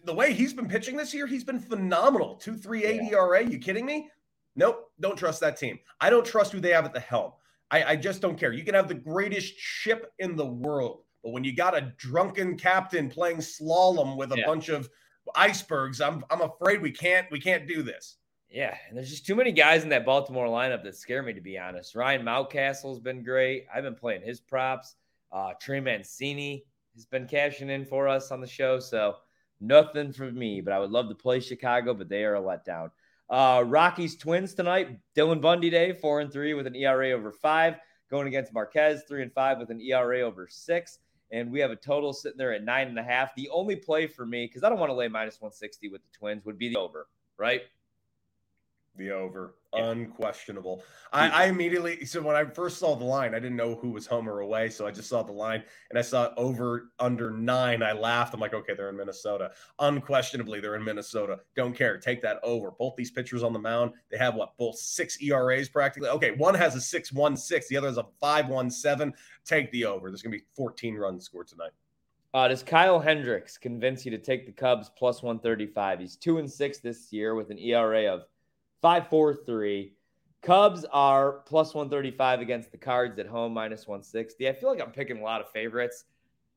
The 0.04 0.14
way 0.14 0.34
he's 0.34 0.54
been 0.54 0.68
pitching 0.68 0.98
this 0.98 1.14
year, 1.14 1.26
he's 1.26 1.44
been 1.44 1.60
phenomenal. 1.60 2.36
Two 2.36 2.56
three 2.56 2.84
eight 2.84 3.02
yeah. 3.04 3.18
ERA. 3.18 3.46
You 3.46 3.60
kidding 3.60 3.86
me? 3.86 4.10
Nope. 4.56 4.92
Don't 5.00 5.18
trust 5.18 5.40
that 5.40 5.58
team. 5.58 5.80
I 6.02 6.10
don't 6.10 6.26
trust 6.26 6.52
who 6.52 6.60
they 6.60 6.72
have 6.72 6.86
at 6.86 6.94
the 6.94 7.00
helm. 7.00 7.32
I, 7.72 7.84
I 7.84 7.96
just 7.96 8.22
don't 8.22 8.38
care. 8.38 8.52
You 8.52 8.64
can 8.64 8.74
have 8.74 8.88
the 8.88 8.96
greatest 8.96 9.56
ship 9.58 10.12
in 10.20 10.36
the 10.36 10.46
world 10.46 11.04
but 11.24 11.32
when 11.32 11.44
you 11.44 11.54
got 11.54 11.78
a 11.78 11.94
drunken 11.98 12.58
captain 12.58 13.10
playing 13.10 13.40
slalom 13.40 14.16
with 14.16 14.32
a 14.32 14.38
yeah. 14.38 14.46
bunch 14.46 14.70
of 14.70 14.90
icebergs. 15.36 16.02
I'm 16.02 16.24
I'm 16.30 16.42
afraid 16.42 16.82
we 16.82 16.92
can't 16.92 17.28
we 17.32 17.40
can't 17.40 17.68
do 17.68 17.84
this. 17.84 18.18
Yeah, 18.50 18.76
and 18.88 18.98
there's 18.98 19.10
just 19.10 19.28
too 19.28 19.36
many 19.36 19.52
guys 19.52 19.84
in 19.84 19.90
that 19.90 20.06
Baltimore 20.06 20.48
lineup 20.48 20.84
that 20.84 20.96
scare 20.96 21.22
me 21.22 21.34
to 21.34 21.42
be 21.42 21.58
honest. 21.58 21.96
Ryan 21.96 22.24
Mountcastle's 22.24 23.00
been 23.00 23.24
great. 23.24 23.68
I've 23.74 23.84
been 23.84 23.96
playing 23.96 24.24
his 24.24 24.40
props. 24.40 24.96
Uh, 25.32 25.54
Trey 25.62 25.80
Mancini 25.80 26.66
has 27.00 27.06
been 27.06 27.28
cashing 27.28 27.70
in 27.70 27.86
for 27.86 28.08
us 28.10 28.30
on 28.30 28.42
the 28.42 28.48
show, 28.48 28.80
so 28.80 29.16
nothing 29.62 30.12
for 30.12 30.32
me. 30.32 30.60
But 30.60 30.74
I 30.74 30.80
would 30.80 30.92
love 30.92 31.08
to 31.10 31.16
play 31.16 31.40
Chicago, 31.40 31.94
but 31.94 32.10
they 32.10 32.26
are 32.26 32.36
a 32.36 32.42
letdown. 32.42 32.92
Uh, 33.30 33.64
Rockies 33.66 34.18
Twins 34.18 34.54
tonight. 34.54 35.00
Dylan 35.16 35.40
Bundy 35.40 35.70
Day, 35.70 35.94
four 35.94 36.20
and 36.20 36.32
three 36.32 36.54
with 36.54 36.68
an 36.68 36.76
ERA 36.76 37.12
over 37.12 37.32
five, 37.32 37.76
going 38.12 38.28
against 38.28 38.54
Marquez, 38.54 39.04
three 39.08 39.22
and 39.22 39.32
five 39.32 39.60
with 39.60 39.70
an 39.70 39.80
ERA 39.80 40.22
over 40.22 40.48
six. 40.50 41.00
And 41.32 41.52
we 41.52 41.60
have 41.60 41.72
a 41.72 41.76
total 41.76 42.12
sitting 42.12 42.38
there 42.38 42.54
at 42.54 42.64
nine 42.64 42.88
and 42.88 43.00
a 43.00 43.04
half. 43.04 43.34
The 43.36 43.50
only 43.50 43.76
play 43.78 44.08
for 44.08 44.26
me, 44.26 44.46
because 44.48 44.64
I 44.64 44.70
don't 44.70 44.80
want 44.80 44.90
to 44.90 44.96
lay 44.96 45.08
minus 45.08 45.40
160 45.40 45.88
with 45.90 46.02
the 46.02 46.10
Twins, 46.18 46.44
would 46.44 46.58
be 46.58 46.70
the 46.70 46.80
over, 46.80 47.08
right? 47.38 47.62
The 48.98 49.12
over, 49.12 49.56
yeah. 49.74 49.92
unquestionable. 49.92 50.84
I, 51.14 51.30
I, 51.30 51.46
immediately 51.46 52.06
so 52.06 52.22
when 52.22 52.36
I 52.36 52.44
first 52.44 52.80
saw 52.80 52.96
the 52.96 53.06
line, 53.06 53.34
I 53.34 53.40
didn't 53.40 53.56
know 53.56 53.76
who 53.76 53.92
was 53.92 54.06
home 54.06 54.28
or 54.28 54.42
away, 54.42 54.70
so 54.70 54.86
I 54.86 54.92
just 54.92 55.08
saw 55.08 55.24
the 55.24 55.32
line 55.32 55.64
and 55.90 55.98
I 55.98 56.02
saw 56.02 56.34
over 56.36 56.90
under 57.00 57.32
nine. 57.32 57.82
I 57.82 57.94
laughed. 57.94 58.34
I'm 58.34 58.40
like, 58.40 58.54
okay, 58.54 58.74
they're 58.74 58.90
in 58.90 58.98
Minnesota. 58.98 59.52
Unquestionably, 59.80 60.60
they're 60.60 60.76
in 60.76 60.84
Minnesota. 60.84 61.40
Don't 61.56 61.74
care. 61.74 61.98
Take 61.98 62.22
that 62.24 62.40
over. 62.44 62.72
Both 62.72 62.96
these 62.98 63.12
pitchers 63.12 63.44
on 63.44 63.54
the 63.54 63.60
mound, 63.60 63.94
they 64.12 64.18
have 64.18 64.36
what? 64.36 64.58
Both 64.58 64.78
six 64.78 65.22
ERAs 65.22 65.70
practically. 65.70 66.10
Okay, 66.10 66.32
one 66.32 66.56
has 66.56 66.76
a 66.76 66.82
six 66.82 67.14
one 67.14 67.38
six, 67.38 67.68
the 67.70 67.78
other 67.78 67.88
has 67.88 67.98
a 67.98 68.06
five 68.20 68.50
one 68.50 68.70
seven. 68.70 69.14
Take 69.46 69.72
the 69.72 69.86
over. 69.86 70.10
There's 70.10 70.22
gonna 70.22 70.36
be 70.36 70.44
14 70.56 70.96
runs 70.96 71.26
scored 71.26 71.48
tonight. 71.48 71.72
Uh, 72.34 72.48
does 72.48 72.62
Kyle 72.62 73.00
Hendricks 73.00 73.58
convince 73.58 74.06
you 74.06 74.12
to 74.12 74.20
take 74.20 74.46
the 74.46 74.52
Cubs 74.52 74.92
plus 74.96 75.24
135? 75.24 76.00
He's 76.00 76.16
two 76.16 76.38
and 76.38 76.50
six 76.50 76.78
this 76.78 77.12
year 77.12 77.34
with 77.34 77.50
an 77.50 77.58
ERA 77.58 78.14
of 78.14 78.26
Five, 78.82 79.10
four, 79.10 79.34
three. 79.34 79.94
Cubs 80.42 80.86
are 80.92 81.44
plus 81.46 81.74
135 81.74 82.40
against 82.40 82.72
the 82.72 82.78
Cards 82.78 83.20
at 83.20 83.28
home, 83.28 83.54
minus 83.54 83.88
160. 83.88 84.48
I 84.48 84.54
feel 84.54 84.70
like 84.70 84.82
I'm 84.82 84.92
picking 84.92 85.20
a 85.20 85.24
lot 85.24 85.42
of 85.42 85.52
favorites. 85.52 86.06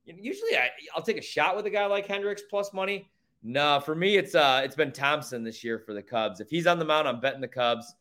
Usually 0.04 0.56
I, 0.56 0.70
will 0.94 1.02
take 1.02 1.18
a 1.18 1.22
shot 1.22 1.56
with 1.56 1.66
a 1.66 1.70
guy 1.70 1.86
like 1.86 2.06
Hendricks 2.06 2.42
plus 2.48 2.72
money. 2.72 3.10
No, 3.42 3.80
for 3.80 3.96
me, 3.96 4.16
it's 4.16 4.36
uh 4.36 4.62
it's 4.64 4.76
been 4.76 4.92
Thompson 4.92 5.42
this 5.42 5.64
year 5.64 5.80
for 5.80 5.94
the 5.94 6.02
Cubs. 6.02 6.40
If 6.40 6.48
he's 6.48 6.66
on 6.66 6.78
the 6.78 6.84
mound, 6.84 7.08
I'm 7.08 7.20
betting 7.20 7.40
the 7.40 7.48
Cubs. 7.48 7.96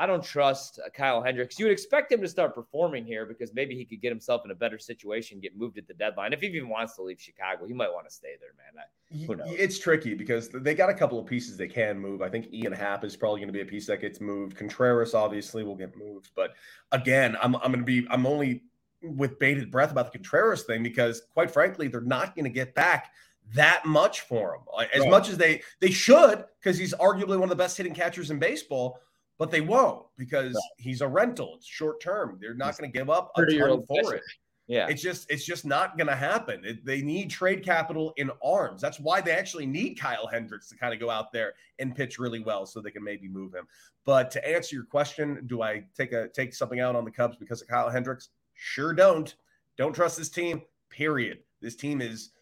I 0.00 0.06
don't 0.06 0.24
trust 0.24 0.80
uh, 0.84 0.88
Kyle 0.88 1.22
Hendricks. 1.22 1.58
You 1.58 1.66
would 1.66 1.72
expect 1.72 2.10
him 2.10 2.22
to 2.22 2.28
start 2.28 2.54
performing 2.54 3.04
here 3.04 3.26
because 3.26 3.52
maybe 3.52 3.74
he 3.76 3.84
could 3.84 4.00
get 4.00 4.08
himself 4.08 4.40
in 4.46 4.50
a 4.50 4.54
better 4.54 4.78
situation, 4.78 5.40
get 5.40 5.58
moved 5.58 5.76
at 5.76 5.86
the 5.86 5.92
deadline. 5.92 6.32
If 6.32 6.40
he 6.40 6.46
even 6.46 6.70
wants 6.70 6.96
to 6.96 7.02
leave 7.02 7.20
Chicago, 7.20 7.66
he 7.66 7.74
might 7.74 7.92
want 7.92 8.08
to 8.08 8.14
stay 8.14 8.36
there, 8.40 8.54
man. 8.56 8.82
I, 8.82 9.26
who 9.26 9.36
knows? 9.36 9.54
It's 9.58 9.78
tricky 9.78 10.14
because 10.14 10.48
they 10.48 10.74
got 10.74 10.88
a 10.88 10.94
couple 10.94 11.18
of 11.18 11.26
pieces 11.26 11.58
they 11.58 11.68
can 11.68 11.98
move. 11.98 12.22
I 12.22 12.30
think 12.30 12.50
Ian 12.50 12.72
Happ 12.72 13.04
is 13.04 13.14
probably 13.14 13.40
going 13.40 13.48
to 13.48 13.52
be 13.52 13.60
a 13.60 13.66
piece 13.66 13.86
that 13.88 14.00
gets 14.00 14.22
moved. 14.22 14.56
Contreras 14.56 15.12
obviously 15.12 15.64
will 15.64 15.76
get 15.76 15.94
moved, 15.94 16.30
but 16.34 16.54
again, 16.92 17.36
I'm 17.42 17.54
I'm 17.56 17.70
going 17.70 17.80
to 17.80 17.84
be 17.84 18.06
I'm 18.08 18.24
only 18.24 18.62
with 19.02 19.38
bated 19.38 19.70
breath 19.70 19.90
about 19.92 20.10
the 20.10 20.18
Contreras 20.18 20.62
thing 20.62 20.82
because 20.82 21.24
quite 21.34 21.50
frankly, 21.50 21.88
they're 21.88 22.00
not 22.00 22.34
going 22.34 22.44
to 22.44 22.50
get 22.50 22.74
back 22.74 23.12
that 23.54 23.84
much 23.84 24.22
for 24.22 24.54
him 24.54 24.62
as 24.94 25.00
right. 25.00 25.10
much 25.10 25.28
as 25.28 25.36
they 25.36 25.60
they 25.80 25.90
should 25.90 26.46
because 26.58 26.78
he's 26.78 26.94
arguably 26.94 27.36
one 27.36 27.42
of 27.42 27.50
the 27.50 27.56
best 27.56 27.76
hitting 27.76 27.92
catchers 27.92 28.30
in 28.30 28.38
baseball 28.38 28.98
but 29.40 29.50
they 29.50 29.62
won't 29.62 30.04
because 30.18 30.52
right. 30.52 30.62
he's 30.76 31.00
a 31.00 31.08
rental. 31.08 31.54
It's 31.56 31.66
short 31.66 31.98
term. 31.98 32.36
They're 32.38 32.52
not 32.52 32.76
going 32.76 32.92
to 32.92 32.96
give 32.96 33.08
up 33.08 33.32
a 33.36 33.46
ton 33.46 33.82
for 33.88 34.14
it. 34.14 34.22
Yeah, 34.66 34.86
it's 34.86 35.02
just 35.02 35.28
it's 35.30 35.46
just 35.46 35.64
not 35.64 35.96
going 35.96 36.08
to 36.08 36.14
happen. 36.14 36.62
It, 36.62 36.84
they 36.84 37.00
need 37.00 37.30
trade 37.30 37.64
capital 37.64 38.12
in 38.18 38.30
arms. 38.44 38.82
That's 38.82 39.00
why 39.00 39.22
they 39.22 39.32
actually 39.32 39.66
need 39.66 39.94
Kyle 39.98 40.28
Hendricks 40.28 40.68
to 40.68 40.76
kind 40.76 40.92
of 40.92 41.00
go 41.00 41.08
out 41.08 41.32
there 41.32 41.54
and 41.78 41.96
pitch 41.96 42.18
really 42.18 42.40
well, 42.40 42.66
so 42.66 42.80
they 42.80 42.90
can 42.90 43.02
maybe 43.02 43.28
move 43.28 43.54
him. 43.54 43.66
But 44.04 44.30
to 44.32 44.46
answer 44.46 44.76
your 44.76 44.84
question, 44.84 45.42
do 45.46 45.62
I 45.62 45.84
take 45.96 46.12
a 46.12 46.28
take 46.28 46.54
something 46.54 46.78
out 46.78 46.94
on 46.94 47.06
the 47.06 47.10
Cubs 47.10 47.36
because 47.36 47.62
of 47.62 47.66
Kyle 47.66 47.88
Hendricks? 47.88 48.28
Sure, 48.54 48.92
don't. 48.92 49.34
Don't 49.78 49.94
trust 49.94 50.18
this 50.18 50.28
team. 50.28 50.60
Period. 50.90 51.38
This 51.62 51.76
team 51.76 52.02
is 52.02 52.32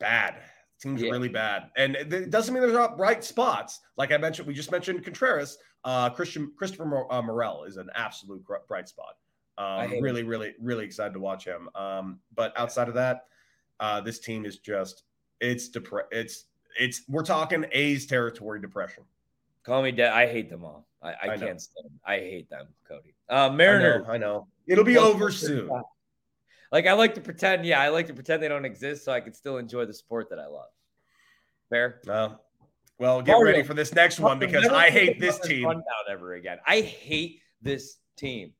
bad. 0.00 0.36
Team's 0.80 1.02
yeah. 1.02 1.10
really 1.10 1.28
bad, 1.28 1.70
and 1.76 1.94
it 1.94 2.30
doesn't 2.30 2.54
mean 2.54 2.62
there's 2.62 2.72
not 2.72 2.96
bright 2.96 3.22
spots. 3.22 3.80
Like 3.96 4.12
I 4.12 4.16
mentioned, 4.16 4.48
we 4.48 4.54
just 4.54 4.72
mentioned 4.72 5.04
Contreras. 5.04 5.58
Uh, 5.84 6.10
Christian 6.10 6.52
Christopher 6.56 7.06
uh, 7.10 7.22
Morel 7.22 7.64
is 7.64 7.76
an 7.76 7.88
absolute 7.94 8.44
bright 8.66 8.88
spot. 8.88 9.16
Um, 9.56 9.90
really, 10.00 10.20
him. 10.20 10.28
really, 10.28 10.54
really 10.60 10.84
excited 10.84 11.14
to 11.14 11.20
watch 11.20 11.44
him. 11.44 11.68
Um, 11.74 12.20
but 12.34 12.52
outside 12.56 12.88
of 12.88 12.94
that, 12.94 13.26
uh, 13.80 14.00
this 14.00 14.18
team 14.18 14.44
is 14.44 14.58
just 14.58 15.04
it's 15.40 15.68
depre- 15.68 16.06
it's 16.10 16.44
it's 16.78 17.02
we're 17.08 17.24
talking 17.24 17.64
A's 17.72 18.06
territory 18.06 18.60
depression. 18.60 19.04
Call 19.64 19.82
me 19.82 19.92
dead. 19.92 20.12
I 20.12 20.26
hate 20.26 20.48
them 20.48 20.64
all. 20.64 20.86
I, 21.02 21.10
I, 21.10 21.16
I 21.22 21.38
can't 21.38 21.60
stand 21.60 21.84
them. 21.84 22.00
I 22.04 22.16
hate 22.16 22.48
them, 22.50 22.66
Cody. 22.86 23.14
Uh, 23.28 23.50
Mariner. 23.50 24.04
I 24.04 24.06
know, 24.06 24.12
I 24.12 24.18
know. 24.18 24.46
It'll 24.66 24.84
be 24.84 24.98
over 24.98 25.30
soon. 25.30 25.70
Like 26.70 26.86
I 26.86 26.92
like 26.92 27.14
to 27.14 27.20
pretend, 27.20 27.64
yeah, 27.64 27.80
I 27.80 27.88
like 27.88 28.06
to 28.08 28.14
pretend 28.14 28.42
they 28.42 28.48
don't 28.48 28.64
exist 28.64 29.04
so 29.04 29.12
I 29.12 29.20
can 29.20 29.32
still 29.32 29.56
enjoy 29.58 29.86
the 29.86 29.94
sport 29.94 30.28
that 30.30 30.38
I 30.38 30.46
love. 30.46 30.68
Fair? 31.70 32.00
No. 32.06 32.38
Well, 32.98 33.22
get 33.22 33.32
Mario, 33.32 33.52
ready 33.52 33.62
for 33.62 33.74
this 33.74 33.94
next 33.94 34.18
one 34.18 34.38
because 34.38 34.66
I 34.66 34.90
hate 34.90 35.20
this 35.20 35.38
team. 35.38 35.62
Down 35.62 35.82
ever 36.10 36.34
again. 36.34 36.58
I 36.66 36.80
hate 36.80 37.40
this 37.62 37.98
team. 38.16 38.52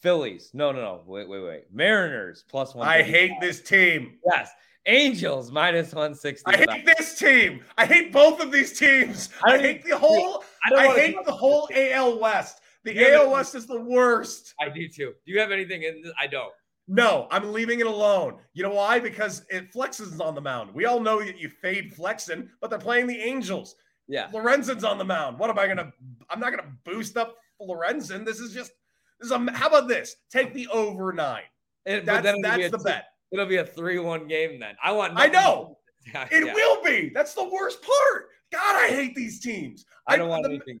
Phillies. 0.00 0.50
No, 0.54 0.72
no, 0.72 0.80
no. 0.80 1.02
Wait, 1.06 1.28
wait, 1.28 1.42
wait. 1.42 1.64
Mariners 1.72 2.44
plus 2.48 2.74
one. 2.74 2.88
I 2.88 3.02
hate 3.02 3.32
this 3.40 3.60
team. 3.60 4.18
Yes. 4.24 4.50
Angels 4.86 5.50
minus 5.50 5.94
160. 5.94 6.42
I 6.46 6.56
hate 6.58 6.84
this 6.84 7.18
team. 7.18 7.62
I 7.78 7.86
hate 7.86 8.12
both 8.12 8.40
of 8.40 8.52
these 8.52 8.78
teams. 8.78 9.30
I, 9.42 9.54
I 9.54 9.58
hate 9.58 9.84
the 9.84 9.96
whole 9.96 10.44
I, 10.70 10.74
I 10.74 10.98
hate 10.98 11.16
the 11.24 11.32
whole 11.32 11.68
AL 11.74 12.18
West. 12.18 12.60
The 12.84 13.14
AL 13.14 13.30
West 13.30 13.54
is 13.54 13.66
the 13.66 13.80
worst. 13.80 14.54
I 14.60 14.68
do 14.68 14.86
too. 14.88 15.14
Do 15.24 15.32
you 15.32 15.40
have 15.40 15.50
anything 15.50 15.84
in 15.84 16.02
this? 16.02 16.12
I 16.20 16.26
don't. 16.26 16.52
No, 16.86 17.28
I'm 17.30 17.52
leaving 17.52 17.80
it 17.80 17.86
alone. 17.86 18.36
You 18.52 18.62
know 18.62 18.74
why? 18.74 19.00
Because 19.00 19.44
it 19.48 19.72
flexes 19.72 20.20
on 20.20 20.34
the 20.34 20.40
mound. 20.40 20.74
We 20.74 20.84
all 20.84 21.00
know 21.00 21.24
that 21.24 21.38
you 21.38 21.48
fade 21.48 21.94
Flexen, 21.94 22.50
but 22.60 22.68
they're 22.68 22.78
playing 22.78 23.06
the 23.06 23.18
Angels. 23.18 23.76
Yeah. 24.06 24.28
Lorenzen's 24.30 24.84
on 24.84 24.98
the 24.98 25.04
mound. 25.04 25.38
What 25.38 25.48
am 25.48 25.58
I 25.58 25.66
gonna? 25.66 25.92
I'm 26.28 26.40
not 26.40 26.50
gonna 26.50 26.72
boost 26.84 27.16
up 27.16 27.36
Lorenzen. 27.60 28.24
This 28.24 28.38
is 28.38 28.52
just 28.52 28.72
this 29.18 29.26
is 29.26 29.32
a. 29.32 29.50
How 29.52 29.68
about 29.68 29.88
this? 29.88 30.16
Take 30.30 30.52
the 30.52 30.68
over 30.68 31.12
nine. 31.12 31.44
It, 31.86 32.04
that's 32.04 32.24
that's 32.42 32.70
the 32.70 32.78
two, 32.78 32.84
bet. 32.84 33.04
It'll 33.32 33.46
be 33.46 33.56
a 33.56 33.64
three-one 33.64 34.28
game 34.28 34.60
then. 34.60 34.76
I 34.82 34.92
want. 34.92 35.14
I 35.16 35.28
know. 35.28 35.78
it 36.06 36.46
yeah. 36.46 36.52
will 36.52 36.82
be. 36.84 37.10
That's 37.14 37.32
the 37.32 37.48
worst 37.48 37.82
part. 37.82 38.28
God, 38.52 38.76
I 38.76 38.88
hate 38.88 39.14
these 39.14 39.40
teams. 39.40 39.86
I 40.06 40.16
don't 40.16 40.26
I, 40.26 40.30
want 40.30 40.44
the, 40.44 40.50
anything, 40.50 40.80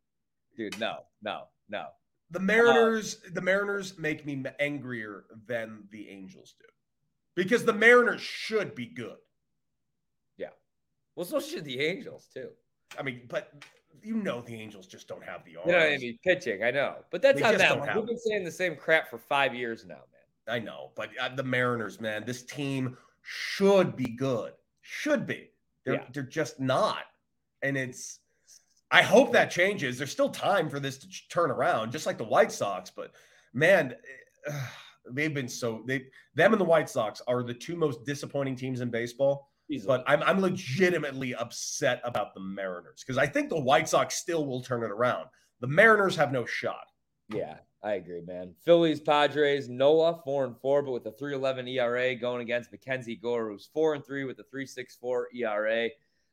dude. 0.56 0.78
No, 0.78 0.98
no, 1.22 1.44
no. 1.70 1.86
The 2.30 2.40
Mariners, 2.40 3.18
the 3.32 3.40
Mariners 3.40 3.98
make 3.98 4.26
me 4.26 4.42
angrier 4.58 5.24
than 5.46 5.84
the 5.90 6.08
Angels 6.08 6.54
do, 6.58 6.66
because 7.34 7.64
the 7.64 7.72
Mariners 7.72 8.20
should 8.20 8.74
be 8.74 8.86
good. 8.86 9.18
Yeah, 10.36 10.48
well, 11.14 11.26
so 11.26 11.38
should 11.38 11.64
the 11.64 11.80
Angels 11.80 12.28
too. 12.32 12.48
I 12.98 13.02
mean, 13.02 13.22
but 13.28 13.52
you 14.02 14.16
know 14.16 14.40
the 14.40 14.54
Angels 14.54 14.86
just 14.86 15.06
don't 15.06 15.24
have 15.24 15.44
the 15.44 15.56
arms. 15.56 15.66
You 15.66 15.72
know, 15.72 15.86
I 15.86 15.96
mean, 15.98 16.18
pitching. 16.24 16.62
I 16.64 16.70
know, 16.70 16.96
but 17.10 17.22
that's 17.22 17.40
they 17.40 17.46
on 17.46 17.58
them. 17.58 17.96
We've 17.96 18.06
been 18.06 18.18
saying 18.18 18.44
the 18.44 18.50
same 18.50 18.76
crap 18.76 19.08
for 19.08 19.18
five 19.18 19.54
years 19.54 19.84
now, 19.86 19.94
man. 19.94 20.56
I 20.56 20.58
know, 20.58 20.90
but 20.96 21.10
uh, 21.20 21.30
the 21.34 21.42
Mariners, 21.42 22.00
man, 22.00 22.24
this 22.26 22.42
team 22.42 22.96
should 23.22 23.96
be 23.96 24.10
good. 24.16 24.52
Should 24.82 25.26
be. 25.26 25.50
They're 25.84 25.94
yeah. 25.94 26.04
they're 26.12 26.22
just 26.22 26.60
not, 26.60 27.04
and 27.62 27.76
it's 27.76 28.20
I 28.94 29.02
hope 29.02 29.32
that 29.32 29.50
changes. 29.50 29.98
There's 29.98 30.12
still 30.12 30.28
time 30.28 30.70
for 30.70 30.78
this 30.78 30.98
to 30.98 31.08
turn 31.28 31.50
around, 31.50 31.90
just 31.90 32.06
like 32.06 32.16
the 32.16 32.24
White 32.24 32.52
Sox. 32.52 32.92
But 32.94 33.10
man, 33.52 33.96
eh, 34.46 34.52
they've 35.10 35.34
been 35.34 35.48
so 35.48 35.82
they 35.84 36.04
them 36.36 36.52
and 36.52 36.60
the 36.60 36.64
White 36.64 36.88
Sox 36.88 37.20
are 37.26 37.42
the 37.42 37.54
two 37.54 37.74
most 37.74 38.04
disappointing 38.04 38.54
teams 38.54 38.80
in 38.80 38.90
baseball. 38.90 39.50
Easily. 39.68 39.88
But 39.88 40.04
I'm 40.06 40.22
I'm 40.22 40.40
legitimately 40.40 41.34
upset 41.34 42.02
about 42.04 42.34
the 42.34 42.40
Mariners 42.40 43.02
because 43.04 43.18
I 43.18 43.26
think 43.26 43.48
the 43.48 43.60
White 43.60 43.88
Sox 43.88 44.14
still 44.14 44.46
will 44.46 44.62
turn 44.62 44.84
it 44.84 44.92
around. 44.92 45.26
The 45.58 45.66
Mariners 45.66 46.14
have 46.14 46.30
no 46.30 46.46
shot. 46.46 46.86
Yeah, 47.28 47.56
I 47.82 47.94
agree, 47.94 48.20
man. 48.20 48.54
Phillies, 48.64 49.00
Padres, 49.00 49.68
Nola 49.68 50.20
four 50.22 50.44
and 50.44 50.56
four, 50.60 50.82
but 50.82 50.92
with 50.92 51.06
a 51.06 51.12
3.11 51.12 51.68
ERA 51.74 52.14
going 52.14 52.42
against 52.42 52.70
Mackenzie 52.70 53.16
Gore, 53.16 53.48
who's 53.48 53.70
four 53.74 53.94
and 53.94 54.06
three 54.06 54.22
with 54.22 54.38
a 54.38 54.44
3.64 54.54 55.24
ERA. 55.34 55.88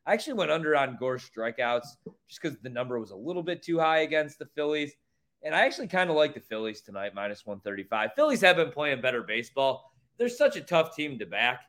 I 0.05 0.13
actually 0.13 0.33
went 0.33 0.51
under 0.51 0.75
on 0.75 0.97
Gore's 0.99 1.29
strikeouts 1.29 1.85
just 2.27 2.41
because 2.41 2.57
the 2.59 2.69
number 2.69 2.99
was 2.99 3.11
a 3.11 3.15
little 3.15 3.43
bit 3.43 3.61
too 3.61 3.79
high 3.79 3.99
against 3.99 4.39
the 4.39 4.47
Phillies. 4.47 4.93
And 5.43 5.55
I 5.55 5.61
actually 5.61 5.87
kind 5.87 6.09
of 6.09 6.15
like 6.15 6.33
the 6.33 6.39
Phillies 6.39 6.81
tonight, 6.81 7.13
minus 7.15 7.45
135. 7.45 8.11
Phillies 8.15 8.41
have 8.41 8.55
been 8.55 8.71
playing 8.71 9.01
better 9.01 9.23
baseball. 9.23 9.91
They're 10.17 10.29
such 10.29 10.55
a 10.55 10.61
tough 10.61 10.95
team 10.95 11.19
to 11.19 11.25
back. 11.25 11.61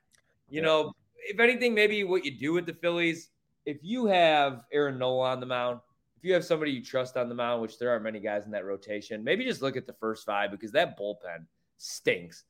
You 0.48 0.60
yeah. 0.60 0.66
know, 0.66 0.92
if 1.16 1.40
anything, 1.40 1.74
maybe 1.74 2.04
what 2.04 2.24
you 2.24 2.36
do 2.36 2.52
with 2.52 2.66
the 2.66 2.74
Phillies, 2.74 3.30
if 3.64 3.78
you 3.82 4.06
have 4.06 4.64
Aaron 4.72 4.98
Nola 4.98 5.30
on 5.30 5.40
the 5.40 5.46
mound, 5.46 5.80
if 6.16 6.24
you 6.24 6.34
have 6.34 6.44
somebody 6.44 6.70
you 6.70 6.84
trust 6.84 7.16
on 7.16 7.28
the 7.28 7.34
mound, 7.34 7.62
which 7.62 7.78
there 7.78 7.90
aren't 7.90 8.04
many 8.04 8.20
guys 8.20 8.44
in 8.44 8.52
that 8.52 8.64
rotation, 8.64 9.24
maybe 9.24 9.44
just 9.44 9.62
look 9.62 9.76
at 9.76 9.86
the 9.86 9.94
first 9.94 10.24
five 10.24 10.50
because 10.50 10.72
that 10.72 10.98
bullpen 10.98 11.46
stinks. 11.78 12.44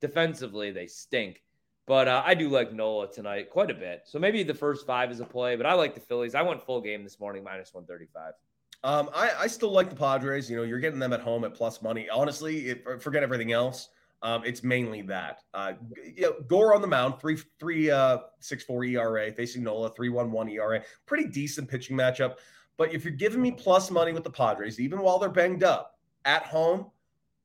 Defensively, 0.00 0.70
they 0.70 0.86
stink. 0.86 1.42
But 1.86 2.08
uh, 2.08 2.22
I 2.26 2.34
do 2.34 2.48
like 2.48 2.72
Nola 2.72 3.10
tonight 3.10 3.48
quite 3.50 3.70
a 3.70 3.74
bit. 3.74 4.02
So 4.06 4.18
maybe 4.18 4.42
the 4.42 4.54
first 4.54 4.86
five 4.86 5.10
is 5.12 5.20
a 5.20 5.24
play, 5.24 5.54
but 5.54 5.66
I 5.66 5.74
like 5.74 5.94
the 5.94 6.00
Phillies. 6.00 6.34
I 6.34 6.42
went 6.42 6.62
full 6.62 6.80
game 6.80 7.04
this 7.04 7.20
morning, 7.20 7.44
minus 7.44 7.72
135. 7.72 8.34
Um, 8.82 9.08
I, 9.14 9.30
I 9.38 9.46
still 9.46 9.70
like 9.70 9.88
the 9.88 9.96
Padres. 9.96 10.50
You 10.50 10.56
know, 10.56 10.62
you're 10.64 10.80
getting 10.80 10.98
them 10.98 11.12
at 11.12 11.20
home 11.20 11.44
at 11.44 11.54
plus 11.54 11.80
money. 11.82 12.08
Honestly, 12.08 12.70
if, 12.70 13.02
forget 13.02 13.22
everything 13.22 13.52
else. 13.52 13.88
Um, 14.22 14.42
it's 14.44 14.64
mainly 14.64 15.02
that. 15.02 15.42
Uh, 15.54 15.74
you 16.04 16.22
know, 16.22 16.34
Gore 16.48 16.74
on 16.74 16.80
the 16.80 16.88
mound, 16.88 17.20
three 17.20 17.38
three 17.60 17.90
uh 17.90 18.18
six 18.40 18.64
four 18.64 18.82
ERA, 18.82 19.30
facing 19.30 19.62
Nola, 19.62 19.90
three 19.90 20.08
one 20.08 20.32
one 20.32 20.48
ERA. 20.48 20.82
Pretty 21.04 21.28
decent 21.28 21.68
pitching 21.68 21.96
matchup. 21.96 22.36
But 22.78 22.92
if 22.92 23.04
you're 23.04 23.14
giving 23.14 23.42
me 23.42 23.52
plus 23.52 23.90
money 23.90 24.12
with 24.12 24.24
the 24.24 24.30
Padres, 24.30 24.80
even 24.80 25.00
while 25.00 25.18
they're 25.18 25.28
banged 25.28 25.62
up 25.62 25.98
at 26.24 26.42
home, 26.44 26.90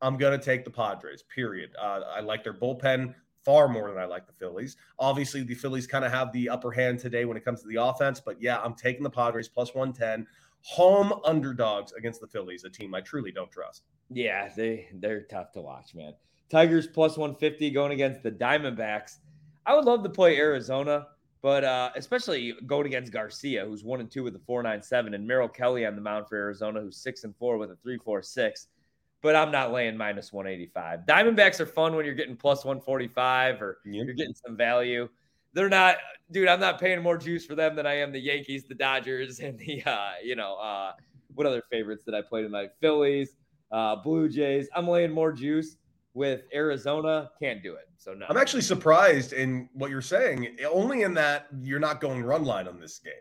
I'm 0.01 0.17
gonna 0.17 0.37
take 0.37 0.63
the 0.63 0.71
Padres. 0.71 1.23
Period. 1.23 1.71
Uh, 1.79 2.01
I 2.09 2.21
like 2.21 2.43
their 2.43 2.53
bullpen 2.53 3.13
far 3.43 3.67
more 3.67 3.89
than 3.89 3.97
I 3.97 4.05
like 4.05 4.27
the 4.27 4.33
Phillies. 4.33 4.77
Obviously, 4.99 5.43
the 5.43 5.55
Phillies 5.55 5.87
kind 5.87 6.05
of 6.05 6.11
have 6.11 6.31
the 6.31 6.49
upper 6.49 6.71
hand 6.71 6.99
today 6.99 7.25
when 7.25 7.37
it 7.37 7.45
comes 7.45 7.61
to 7.61 7.67
the 7.67 7.81
offense. 7.81 8.19
But 8.19 8.41
yeah, 8.41 8.59
I'm 8.61 8.73
taking 8.73 9.03
the 9.03 9.09
Padres 9.09 9.47
plus 9.47 9.73
110 9.73 10.27
home 10.63 11.13
underdogs 11.25 11.91
against 11.93 12.21
the 12.21 12.27
Phillies, 12.27 12.63
a 12.63 12.69
team 12.69 12.93
I 12.93 13.01
truly 13.01 13.31
don't 13.31 13.51
trust. 13.51 13.83
Yeah, 14.09 14.49
they 14.55 14.89
they're 14.93 15.21
tough 15.23 15.51
to 15.53 15.61
watch, 15.61 15.95
man. 15.95 16.13
Tigers 16.49 16.87
plus 16.87 17.17
150 17.17 17.71
going 17.71 17.93
against 17.93 18.23
the 18.23 18.31
Diamondbacks. 18.31 19.17
I 19.65 19.75
would 19.75 19.85
love 19.85 20.03
to 20.03 20.09
play 20.09 20.37
Arizona, 20.37 21.07
but 21.41 21.63
uh, 21.63 21.91
especially 21.95 22.53
going 22.67 22.87
against 22.87 23.11
Garcia, 23.11 23.65
who's 23.65 23.83
one 23.83 24.01
and 24.01 24.11
two 24.11 24.23
with 24.23 24.35
a 24.35 24.39
497, 24.39 25.13
and 25.13 25.25
Merrill 25.25 25.47
Kelly 25.47 25.85
on 25.85 25.95
the 25.95 26.01
mound 26.01 26.27
for 26.27 26.35
Arizona, 26.35 26.81
who's 26.81 26.97
six 26.97 27.23
and 27.23 27.35
four 27.37 27.57
with 27.57 27.71
a 27.71 27.75
346. 27.77 28.67
But 29.21 29.35
I'm 29.35 29.51
not 29.51 29.71
laying 29.71 29.97
minus 29.97 30.33
185. 30.33 31.01
Diamondbacks 31.07 31.59
are 31.59 31.65
fun 31.65 31.95
when 31.95 32.05
you're 32.05 32.15
getting 32.15 32.35
plus 32.35 32.65
145 32.65 33.61
or 33.61 33.77
yep. 33.85 34.05
you're 34.05 34.15
getting 34.15 34.33
some 34.33 34.57
value. 34.57 35.07
They're 35.53 35.69
not, 35.69 35.97
dude. 36.31 36.47
I'm 36.47 36.59
not 36.59 36.79
paying 36.79 37.01
more 37.03 37.17
juice 37.17 37.45
for 37.45 37.55
them 37.55 37.75
than 37.75 37.85
I 37.85 37.97
am 37.97 38.11
the 38.11 38.19
Yankees, 38.19 38.65
the 38.67 38.75
Dodgers, 38.75 39.39
and 39.41 39.59
the 39.59 39.83
uh, 39.85 40.11
you 40.23 40.35
know 40.35 40.55
uh, 40.55 40.93
what 41.35 41.45
other 41.45 41.61
favorites 41.69 42.03
that 42.05 42.15
I 42.15 42.21
played 42.21 42.43
tonight? 42.43 42.71
Phillies, 42.79 43.35
uh, 43.71 43.97
Blue 43.97 44.27
Jays. 44.27 44.67
I'm 44.75 44.87
laying 44.87 45.11
more 45.11 45.31
juice 45.31 45.75
with 46.13 46.41
Arizona. 46.53 47.29
Can't 47.39 47.61
do 47.61 47.75
it. 47.75 47.89
So 47.97 48.13
no. 48.13 48.25
I'm 48.29 48.37
actually 48.37 48.63
surprised 48.63 49.33
in 49.33 49.69
what 49.73 49.91
you're 49.91 50.01
saying. 50.01 50.57
Only 50.69 51.03
in 51.03 51.13
that 51.15 51.47
you're 51.61 51.79
not 51.79 52.01
going 52.01 52.23
run 52.23 52.43
line 52.43 52.67
on 52.67 52.79
this 52.79 52.99
game. 52.99 53.13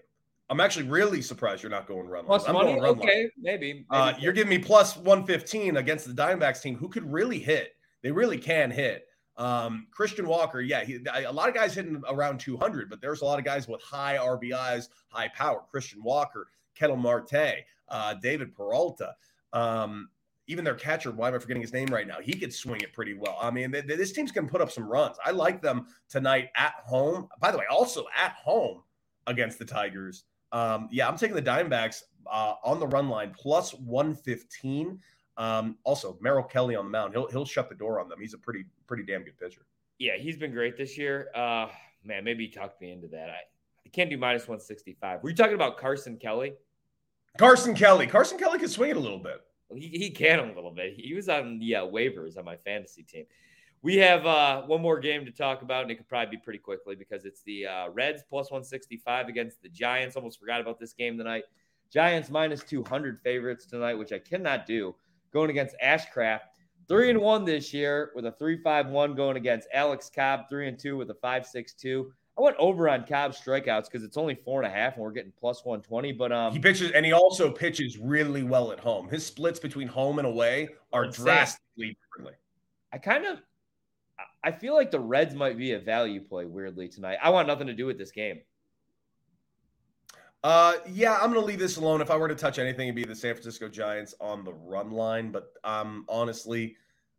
I'm 0.51 0.61
actually 0.61 0.89
really 0.89 1.23
surprised 1.23 1.63
you're 1.63 1.71
not 1.71 1.87
going 1.87 2.09
run 2.09 2.25
plus 2.25 2.45
line. 2.47 2.55
money. 2.55 2.73
Run 2.75 2.99
okay, 2.99 3.23
line. 3.23 3.31
maybe. 3.39 3.73
maybe. 3.73 3.87
Uh, 3.89 4.13
you're 4.19 4.33
giving 4.33 4.51
me 4.51 4.59
plus 4.59 4.97
115 4.97 5.77
against 5.77 6.07
the 6.07 6.13
Diamondbacks 6.13 6.61
team, 6.61 6.77
who 6.77 6.89
could 6.89 7.11
really 7.11 7.39
hit. 7.39 7.77
They 8.03 8.11
really 8.11 8.39
can 8.39 8.71
hit. 8.71 9.07
Um, 9.37 9.87
Christian 9.93 10.27
Walker, 10.27 10.61
yeah, 10.61 10.85
he, 10.85 10.99
a 11.25 11.33
lot 11.33 11.49
of 11.49 11.55
guys 11.55 11.73
hitting 11.75 12.03
around 12.09 12.41
200, 12.41 12.91
but 12.91 13.01
there's 13.01 13.23
a 13.23 13.25
lot 13.25 13.39
of 13.39 13.45
guys 13.45 13.69
with 13.69 13.81
high 13.81 14.19
RBIs, 14.19 14.89
high 15.09 15.29
power. 15.29 15.63
Christian 15.71 16.03
Walker, 16.03 16.49
Ketel 16.75 16.97
Marte, 16.97 17.65
uh, 17.89 18.15
David 18.15 18.55
Peralta. 18.55 19.15
Um, 19.53 20.11
even 20.49 20.65
their 20.65 20.75
catcher, 20.75 21.13
why 21.13 21.29
am 21.29 21.35
I 21.35 21.39
forgetting 21.39 21.63
his 21.63 21.73
name 21.73 21.87
right 21.87 22.09
now? 22.09 22.19
He 22.21 22.33
could 22.33 22.53
swing 22.53 22.81
it 22.81 22.93
pretty 22.93 23.15
well. 23.15 23.39
I 23.41 23.53
mean, 23.53 23.71
this 23.71 24.11
team's 24.11 24.33
going 24.33 24.49
to 24.49 24.51
put 24.51 24.61
up 24.61 24.73
some 24.73 24.85
runs. 24.85 25.17
I 25.25 25.31
like 25.31 25.63
them 25.63 25.87
tonight 26.09 26.49
at 26.57 26.75
home. 26.85 27.29
By 27.41 27.53
the 27.53 27.59
way, 27.59 27.65
also 27.71 28.07
at 28.17 28.33
home 28.33 28.83
against 29.29 29.61
the 29.61 29.65
Tigers. 29.65 30.25
Um, 30.53 30.89
yeah, 30.91 31.09
I'm 31.09 31.17
taking 31.17 31.37
the 31.37 31.43
Diamondbacks 31.43 32.03
uh, 32.31 32.55
on 32.65 32.81
the 32.81 32.87
run 32.87 33.09
line 33.09 33.33
plus 33.37 33.75
115. 33.75 34.99
Um, 35.37 35.77
also, 35.85 36.19
Merrill 36.21 36.45
Kelly 36.45 36.77
on 36.77 36.85
the 36.85 36.91
mound. 36.91 37.15
He'll 37.15 37.29
he'll 37.29 37.47
shut 37.47 37.69
the 37.69 37.75
door 37.75 38.01
on 38.01 38.09
them. 38.09 38.21
He's 38.21 38.35
a 38.35 38.39
pretty 38.39 38.65
pretty 38.87 39.05
damn 39.05 39.23
good 39.23 39.39
pitcher. 39.39 39.63
Yeah, 39.99 40.17
he's 40.17 40.37
been 40.37 40.53
great 40.53 40.77
this 40.77 40.99
year. 40.99 41.29
Uh, 41.35 41.69
man, 42.05 42.25
maybe 42.25 42.47
he 42.47 42.51
talked 42.51 42.81
me 42.81 42.91
into 42.91 43.09
that. 43.09 43.31
I, 43.31 43.41
I 43.85 43.89
can't 43.93 44.11
do 44.11 44.19
minus 44.19 44.43
165. 44.43 45.23
Were 45.23 45.31
you 45.31 45.37
talking 45.37 45.55
about 45.55 45.79
Carson 45.79 46.17
Kelly? 46.17 46.55
Carson 47.39 47.75
Kelly. 47.75 48.07
Carson 48.07 48.39
Kelly 48.39 48.59
can 48.59 48.69
swing 48.69 48.91
it 48.91 48.97
a 48.97 49.01
little 49.01 49.19
bit. 49.19 49.41
He, 49.75 49.89
he 49.89 50.11
can 50.11 50.41
a 50.41 50.53
little 50.55 50.73
bit. 50.73 50.95
He 50.97 51.15
was 51.15 51.29
on 51.29 51.59
the 51.59 51.77
uh, 51.77 51.85
waivers 51.85 52.37
on 52.37 52.45
my 52.45 52.57
fantasy 52.57 53.03
team. 53.03 53.25
We 53.83 53.97
have 53.97 54.27
uh, 54.27 54.63
one 54.63 54.83
more 54.83 54.99
game 54.99 55.25
to 55.25 55.31
talk 55.31 55.63
about, 55.63 55.83
and 55.83 55.91
it 55.91 55.97
could 55.97 56.09
probably 56.09 56.37
be 56.37 56.43
pretty 56.43 56.59
quickly 56.59 56.95
because 56.95 57.25
it's 57.25 57.43
the 57.43 57.67
uh, 57.67 57.91
Reds 57.91 58.23
plus 58.29 58.51
165 58.51 59.29
against 59.29 59.63
the 59.63 59.71
Giants. 59.71 60.17
Almost 60.17 60.39
forgot 60.39 60.61
about 60.61 60.79
this 60.79 60.93
game 60.93 61.17
tonight. 61.17 61.45
Giants 61.91 62.31
minus 62.31 62.63
200 62.63 63.21
favorites 63.23 63.67
tonight, 63.67 63.95
which 63.95 64.13
I 64.13 64.19
cannot 64.19 64.67
do. 64.67 64.95
Going 65.33 65.51
against 65.51 65.77
Ashcraft, 65.83 66.41
three 66.89 67.09
and 67.09 67.21
one 67.21 67.45
this 67.45 67.73
year 67.73 68.11
with 68.15 68.27
a 68.27 68.33
three 68.33 68.61
five 68.63 68.89
one. 68.89 69.15
Going 69.15 69.37
against 69.37 69.69
Alex 69.73 70.11
Cobb, 70.15 70.49
three 70.51 70.69
and 70.69 70.79
two 70.79 70.97
with 70.97 71.11
a 71.11 71.15
five 71.15 71.47
six 71.47 71.73
two. 71.73 72.13
I 72.39 72.43
went 72.43 72.57
over 72.59 72.89
on 72.89 73.05
Cobb's 73.07 73.41
strikeouts 73.41 73.85
because 73.85 74.03
it's 74.03 74.17
only 74.17 74.35
four 74.35 74.63
and 74.63 74.71
a 74.71 74.75
half, 74.75 74.95
and 74.95 75.03
we're 75.03 75.13
getting 75.13 75.33
plus 75.39 75.65
one 75.65 75.83
twenty. 75.83 76.13
But 76.13 76.33
um, 76.33 76.53
he 76.53 76.59
pitches, 76.59 76.91
and 76.93 77.07
he 77.07 77.13
also 77.13 77.51
pitches 77.51 77.97
really 77.99 78.43
well 78.43 78.73
at 78.73 78.81
home. 78.81 79.09
His 79.09 79.25
splits 79.25 79.61
between 79.61 79.89
home 79.89 80.19
and 80.19 80.27
away 80.27 80.69
are 80.93 81.07
drastically 81.07 81.97
differently. 82.03 82.35
I 82.93 82.99
kind 82.99 83.25
of, 83.25 83.41
I 84.43 84.53
feel 84.53 84.75
like 84.75 84.91
the 84.91 85.01
Reds 85.01 85.35
might 85.35 85.59
be 85.59 85.73
a 85.73 85.79
value 85.79 86.21
play 86.21 86.47
weirdly 86.47 86.89
tonight. 86.89 87.19
I 87.23 87.31
want 87.31 87.47
nothing 87.47 87.67
to 87.67 87.75
do 87.75 87.87
with 87.87 87.99
this 87.99 88.11
game. 88.11 88.41
Uh, 90.43 90.75
yeah, 90.89 91.19
I'm 91.21 91.33
gonna 91.33 91.45
leave 91.45 91.59
this 91.59 91.77
alone. 91.77 92.01
If 92.01 92.11
I 92.11 92.17
were 92.17 92.29
to 92.29 92.35
touch 92.35 92.59
anything, 92.59 92.89
it'd 92.89 92.97
be 92.97 93.05
the 93.05 93.15
San 93.15 93.35
Francisco 93.35 93.69
Giants 93.69 94.15
on 94.21 94.43
the 94.43 94.55
run 94.55 94.91
line. 94.91 95.31
But 95.31 95.53
um, 95.65 96.07
honestly, 96.09 96.77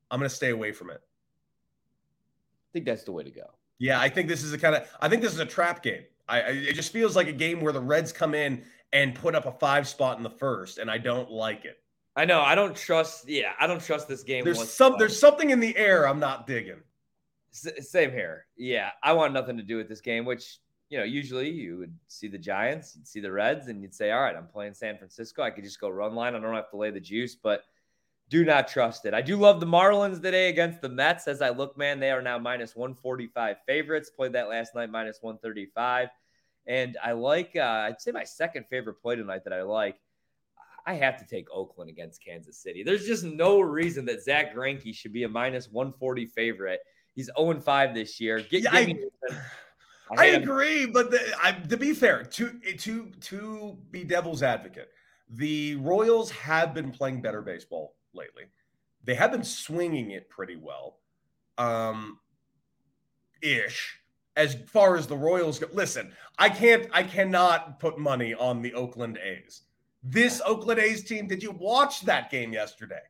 I'm 0.10 0.19
gonna 0.19 0.29
stay 0.29 0.49
away 0.49 0.71
from 0.71 0.89
it. 0.89 1.01
I 1.03 2.69
think 2.73 2.86
that's 2.86 3.03
the 3.03 3.12
way 3.12 3.23
to 3.23 3.29
go. 3.29 3.45
Yeah, 3.77 3.99
I 3.99 4.10
think 4.10 4.27
this 4.27 4.43
is 4.43 4.53
a 4.53 4.57
kind 4.57 4.75
of 4.75 4.88
I 4.99 5.07
think 5.07 5.21
this 5.21 5.34
is 5.34 5.39
a 5.39 5.45
trap 5.45 5.84
game. 5.84 6.03
I, 6.27 6.41
I, 6.41 6.47
it 6.49 6.73
just 6.73 6.91
feels 6.91 7.15
like 7.15 7.27
a 7.27 7.34
game 7.34 7.62
where 7.62 7.73
the 7.73 7.81
Reds 7.81 8.12
come 8.12 8.34
in 8.34 8.63
and 8.93 9.13
put 9.13 9.36
up 9.36 9.45
a 9.45 9.51
five 9.51 9.88
spot 9.88 10.17
in 10.17 10.23
the 10.23 10.29
first, 10.29 10.79
and 10.79 10.89
I 10.89 10.97
don't 10.97 11.29
like 11.29 11.65
it. 11.65 11.77
I 12.15 12.25
know. 12.25 12.41
I 12.41 12.55
don't 12.55 12.75
trust. 12.75 13.29
Yeah, 13.29 13.53
I 13.60 13.67
don't 13.67 13.81
trust 13.81 14.07
this 14.07 14.23
game. 14.23 14.43
There's 14.43 14.67
some. 14.71 14.95
There's 14.97 15.19
something 15.19 15.51
in 15.51 15.60
the 15.60 15.77
air. 15.77 16.07
I'm 16.07 16.19
not 16.19 16.47
digging. 16.47 16.81
S- 17.54 17.90
same 17.90 18.12
here. 18.12 18.46
Yeah, 18.56 18.92
I 19.04 19.14
want 19.14 19.34
nothing 19.34 19.58
to 19.58 19.64
do 19.64 19.78
with 19.78 19.90
this 19.90 20.02
game. 20.02 20.26
Which 20.26 20.60
you 20.90 20.98
know, 20.98 21.04
usually 21.04 21.50
you 21.50 21.78
would 21.78 21.98
see 22.08 22.28
the 22.28 22.38
Giants, 22.38 22.96
you'd 22.96 23.08
see 23.08 23.20
the 23.22 23.32
Reds, 23.32 23.68
and 23.68 23.82
you'd 23.82 23.94
say, 23.94 24.12
"All 24.12 24.22
right, 24.22 24.36
I'm 24.36 24.48
playing 24.48 24.74
San 24.74 24.98
Francisco. 24.98 25.42
I 25.42 25.52
could 25.52 25.64
just 25.64 25.80
go 25.80 25.90
run 25.90 26.16
line. 26.16 26.36
I 26.36 26.40
don't 26.40 26.54
have 26.54 26.70
to 26.72 26.78
lay 26.78 26.92
the 26.92 27.00
juice." 27.00 27.36
But 27.36 27.64
do 28.30 28.46
not 28.46 28.70
trust 28.70 29.06
it. 29.06 29.14
I 29.14 29.22
do 29.22 29.36
love 29.36 29.60
the 29.60 29.66
Marlins 29.66 30.22
today 30.22 30.48
against 30.48 30.82
the 30.82 30.88
Mets. 30.88 31.28
As 31.28 31.42
I 31.42 31.50
look, 31.50 31.78
man, 31.78 32.00
they 32.00 32.12
are 32.12 32.22
now 32.22 32.40
minus 32.40 32.78
145 32.78 33.58
favorites. 33.68 34.10
Played 34.10 34.34
that 34.34 34.48
last 34.48 34.74
night, 34.74 34.90
minus 34.90 35.20
135. 35.22 36.08
And 36.66 36.98
I 37.04 37.12
like, 37.12 37.58
uh, 37.58 37.88
I'd 37.88 38.00
say 38.00 38.12
my 38.12 38.24
second 38.24 38.68
favorite 38.70 39.02
play 39.02 39.18
tonight 39.18 39.44
that 39.44 39.52
I 39.52 39.64
like. 39.64 39.98
I 40.86 40.94
have 40.94 41.18
to 41.18 41.26
take 41.26 41.52
Oakland 41.52 41.90
against 41.90 42.24
Kansas 42.24 42.58
City. 42.58 42.84
There's 42.84 43.06
just 43.06 43.26
no 43.26 43.60
reason 43.60 44.06
that 44.06 44.24
Zack 44.24 44.56
Greinke 44.56 44.96
should 44.96 45.14
be 45.14 45.24
a 45.24 45.30
minus 45.30 45.70
140 45.70 46.26
favorite. 46.28 46.80
He's 47.15 47.30
0 47.38 47.60
5 47.60 47.93
this 47.93 48.19
year. 48.19 48.39
Get, 48.39 48.63
yeah, 48.63 48.69
I, 48.71 48.95
I, 50.12 50.15
I 50.17 50.26
agree, 50.26 50.86
but 50.86 51.12
the, 51.12 51.19
I, 51.41 51.52
to 51.52 51.78
be 51.78 51.93
fair, 51.93 52.24
to 52.24 52.52
to 52.78 53.12
to 53.21 53.78
be 53.91 54.04
devil's 54.04 54.43
advocate, 54.43 54.89
the 55.30 55.76
Royals 55.76 56.32
have 56.32 56.74
been 56.74 56.91
playing 56.91 57.21
better 57.21 57.41
baseball 57.41 57.95
lately. 58.13 58.43
They 59.04 59.15
have 59.15 59.32
been 59.32 59.43
swinging 59.43 60.12
it 60.12 60.30
pretty 60.30 60.58
well, 60.58 60.97
um, 61.58 62.19
ish. 63.41 63.97
As 64.38 64.56
far 64.67 64.95
as 64.95 65.08
the 65.08 65.17
Royals 65.17 65.60
go, 65.60 65.67
listen, 65.74 66.13
I 66.39 66.50
can't, 66.50 66.88
I 66.93 67.04
cannot 67.04 67.80
put 67.80 68.00
money 68.00 68.34
on 68.34 68.62
the 68.62 68.74
Oakland 68.74 69.17
A's. 69.17 69.63
This 70.04 70.41
Oakland 70.45 70.80
A's 70.80 71.04
team. 71.04 71.28
Did 71.28 71.43
you 71.43 71.52
watch 71.52 72.02
that 72.02 72.32
game 72.32 72.54
yesterday? 72.54 73.02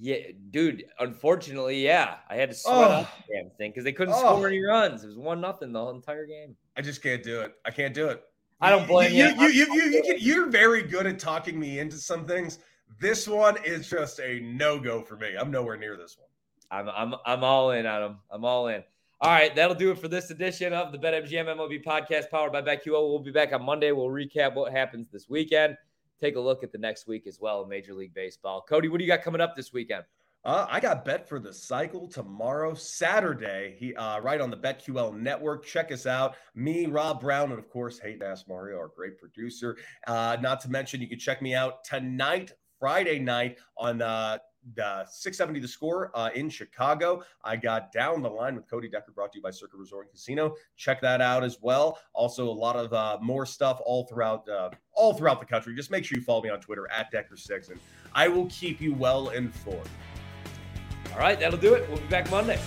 Yeah, 0.00 0.18
dude. 0.50 0.84
Unfortunately, 1.00 1.84
yeah, 1.84 2.16
I 2.28 2.36
had 2.36 2.50
to 2.50 2.54
sweat 2.54 2.76
oh. 2.76 2.82
out 2.82 3.08
the 3.26 3.34
damn 3.34 3.50
thing 3.50 3.70
because 3.70 3.84
they 3.84 3.92
couldn't 3.92 4.14
oh. 4.14 4.18
score 4.18 4.46
any 4.46 4.62
runs. 4.62 5.02
It 5.02 5.08
was 5.08 5.18
one 5.18 5.40
nothing 5.40 5.72
the 5.72 5.80
whole 5.80 5.90
entire 5.90 6.26
game. 6.26 6.56
I 6.76 6.82
just 6.82 7.02
can't 7.02 7.22
do 7.22 7.40
it. 7.40 7.54
I 7.64 7.70
can't 7.70 7.94
do 7.94 8.08
it. 8.08 8.22
I 8.60 8.70
don't 8.70 8.86
blame 8.86 9.12
you. 9.12 9.26
You, 9.26 9.48
you, 9.48 9.74
you, 9.74 10.02
you, 10.04 10.14
you 10.18 10.44
are 10.44 10.50
very 10.50 10.82
good 10.82 11.06
at 11.06 11.18
talking 11.18 11.58
me 11.58 11.78
into 11.78 11.96
some 11.96 12.26
things. 12.26 12.58
This 13.00 13.28
one 13.28 13.56
is 13.64 13.88
just 13.88 14.18
a 14.20 14.40
no 14.40 14.78
go 14.78 15.02
for 15.02 15.16
me. 15.16 15.34
I'm 15.38 15.50
nowhere 15.50 15.76
near 15.76 15.96
this 15.96 16.16
one. 16.18 16.28
I'm 16.70 16.88
I'm 16.88 17.18
I'm 17.24 17.44
all 17.44 17.70
in 17.70 17.86
on 17.86 18.02
them. 18.02 18.18
I'm 18.30 18.44
all 18.44 18.68
in. 18.68 18.82
All 19.20 19.32
right, 19.32 19.54
that'll 19.54 19.74
do 19.74 19.90
it 19.90 19.98
for 19.98 20.06
this 20.06 20.30
edition 20.30 20.72
of 20.72 20.92
the 20.92 20.98
BetMGM 20.98 21.46
MLB 21.46 21.84
podcast 21.84 22.30
powered 22.30 22.52
by 22.52 22.62
BetQL. 22.62 22.86
We'll 22.86 23.18
be 23.18 23.32
back 23.32 23.52
on 23.52 23.64
Monday. 23.64 23.90
We'll 23.90 24.06
recap 24.06 24.54
what 24.54 24.70
happens 24.70 25.08
this 25.10 25.28
weekend. 25.28 25.76
Take 26.20 26.36
a 26.36 26.40
look 26.40 26.62
at 26.64 26.72
the 26.72 26.78
next 26.78 27.06
week 27.06 27.26
as 27.26 27.38
well 27.40 27.64
Major 27.66 27.94
League 27.94 28.14
Baseball. 28.14 28.64
Cody, 28.68 28.88
what 28.88 28.98
do 28.98 29.04
you 29.04 29.10
got 29.10 29.22
coming 29.22 29.40
up 29.40 29.54
this 29.54 29.72
weekend? 29.72 30.04
Uh, 30.44 30.66
I 30.68 30.80
got 30.80 31.04
bet 31.04 31.28
for 31.28 31.40
the 31.40 31.52
cycle 31.52 32.08
tomorrow, 32.08 32.72
Saturday. 32.72 33.76
He 33.78 33.94
uh, 33.94 34.20
right 34.20 34.40
on 34.40 34.50
the 34.50 34.56
BetQL 34.56 35.16
network. 35.16 35.64
Check 35.64 35.90
us 35.90 36.06
out. 36.06 36.36
Me, 36.54 36.86
Rob 36.86 37.20
Brown, 37.20 37.50
and 37.50 37.58
of 37.58 37.68
course, 37.68 37.98
Hayden 37.98 38.22
Ass 38.22 38.44
Mario, 38.48 38.78
our 38.78 38.88
great 38.88 39.18
producer. 39.18 39.76
Uh, 40.06 40.36
not 40.40 40.60
to 40.60 40.70
mention, 40.70 41.00
you 41.00 41.08
can 41.08 41.18
check 41.18 41.42
me 41.42 41.54
out 41.54 41.84
tonight 41.84 42.52
Friday 42.78 43.18
night 43.18 43.58
on 43.76 44.00
uh, 44.78 45.04
the 45.04 45.10
670 45.10 45.60
the 45.60 45.68
score 45.68 46.10
uh, 46.14 46.30
in 46.34 46.48
Chicago. 46.48 47.22
I 47.44 47.56
got 47.56 47.92
down 47.92 48.22
the 48.22 48.30
line 48.30 48.54
with 48.54 48.68
Cody 48.68 48.88
Decker, 48.88 49.12
brought 49.12 49.32
to 49.32 49.38
you 49.38 49.42
by 49.42 49.50
Circa 49.50 49.76
Resort 49.76 50.06
and 50.06 50.12
Casino. 50.12 50.54
Check 50.76 51.00
that 51.00 51.20
out 51.20 51.44
as 51.44 51.58
well. 51.60 51.98
Also, 52.12 52.48
a 52.48 52.50
lot 52.50 52.76
of 52.76 52.92
uh, 52.92 53.18
more 53.20 53.46
stuff 53.46 53.80
all 53.84 54.04
throughout 54.04 54.48
uh, 54.48 54.70
all 54.92 55.14
throughout 55.14 55.40
the 55.40 55.46
country. 55.46 55.74
Just 55.74 55.90
make 55.90 56.04
sure 56.04 56.18
you 56.18 56.24
follow 56.24 56.42
me 56.42 56.50
on 56.50 56.60
Twitter 56.60 56.86
at 56.90 57.12
Decker6, 57.12 57.70
and 57.70 57.80
I 58.14 58.28
will 58.28 58.46
keep 58.46 58.80
you 58.80 58.94
well 58.94 59.30
informed. 59.30 59.88
All 61.12 61.18
right, 61.18 61.38
that'll 61.38 61.58
do 61.58 61.74
it. 61.74 61.88
We'll 61.88 61.98
be 61.98 62.06
back 62.06 62.30
Monday. 62.30 62.58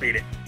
Beat 0.00 0.16
it. 0.16 0.39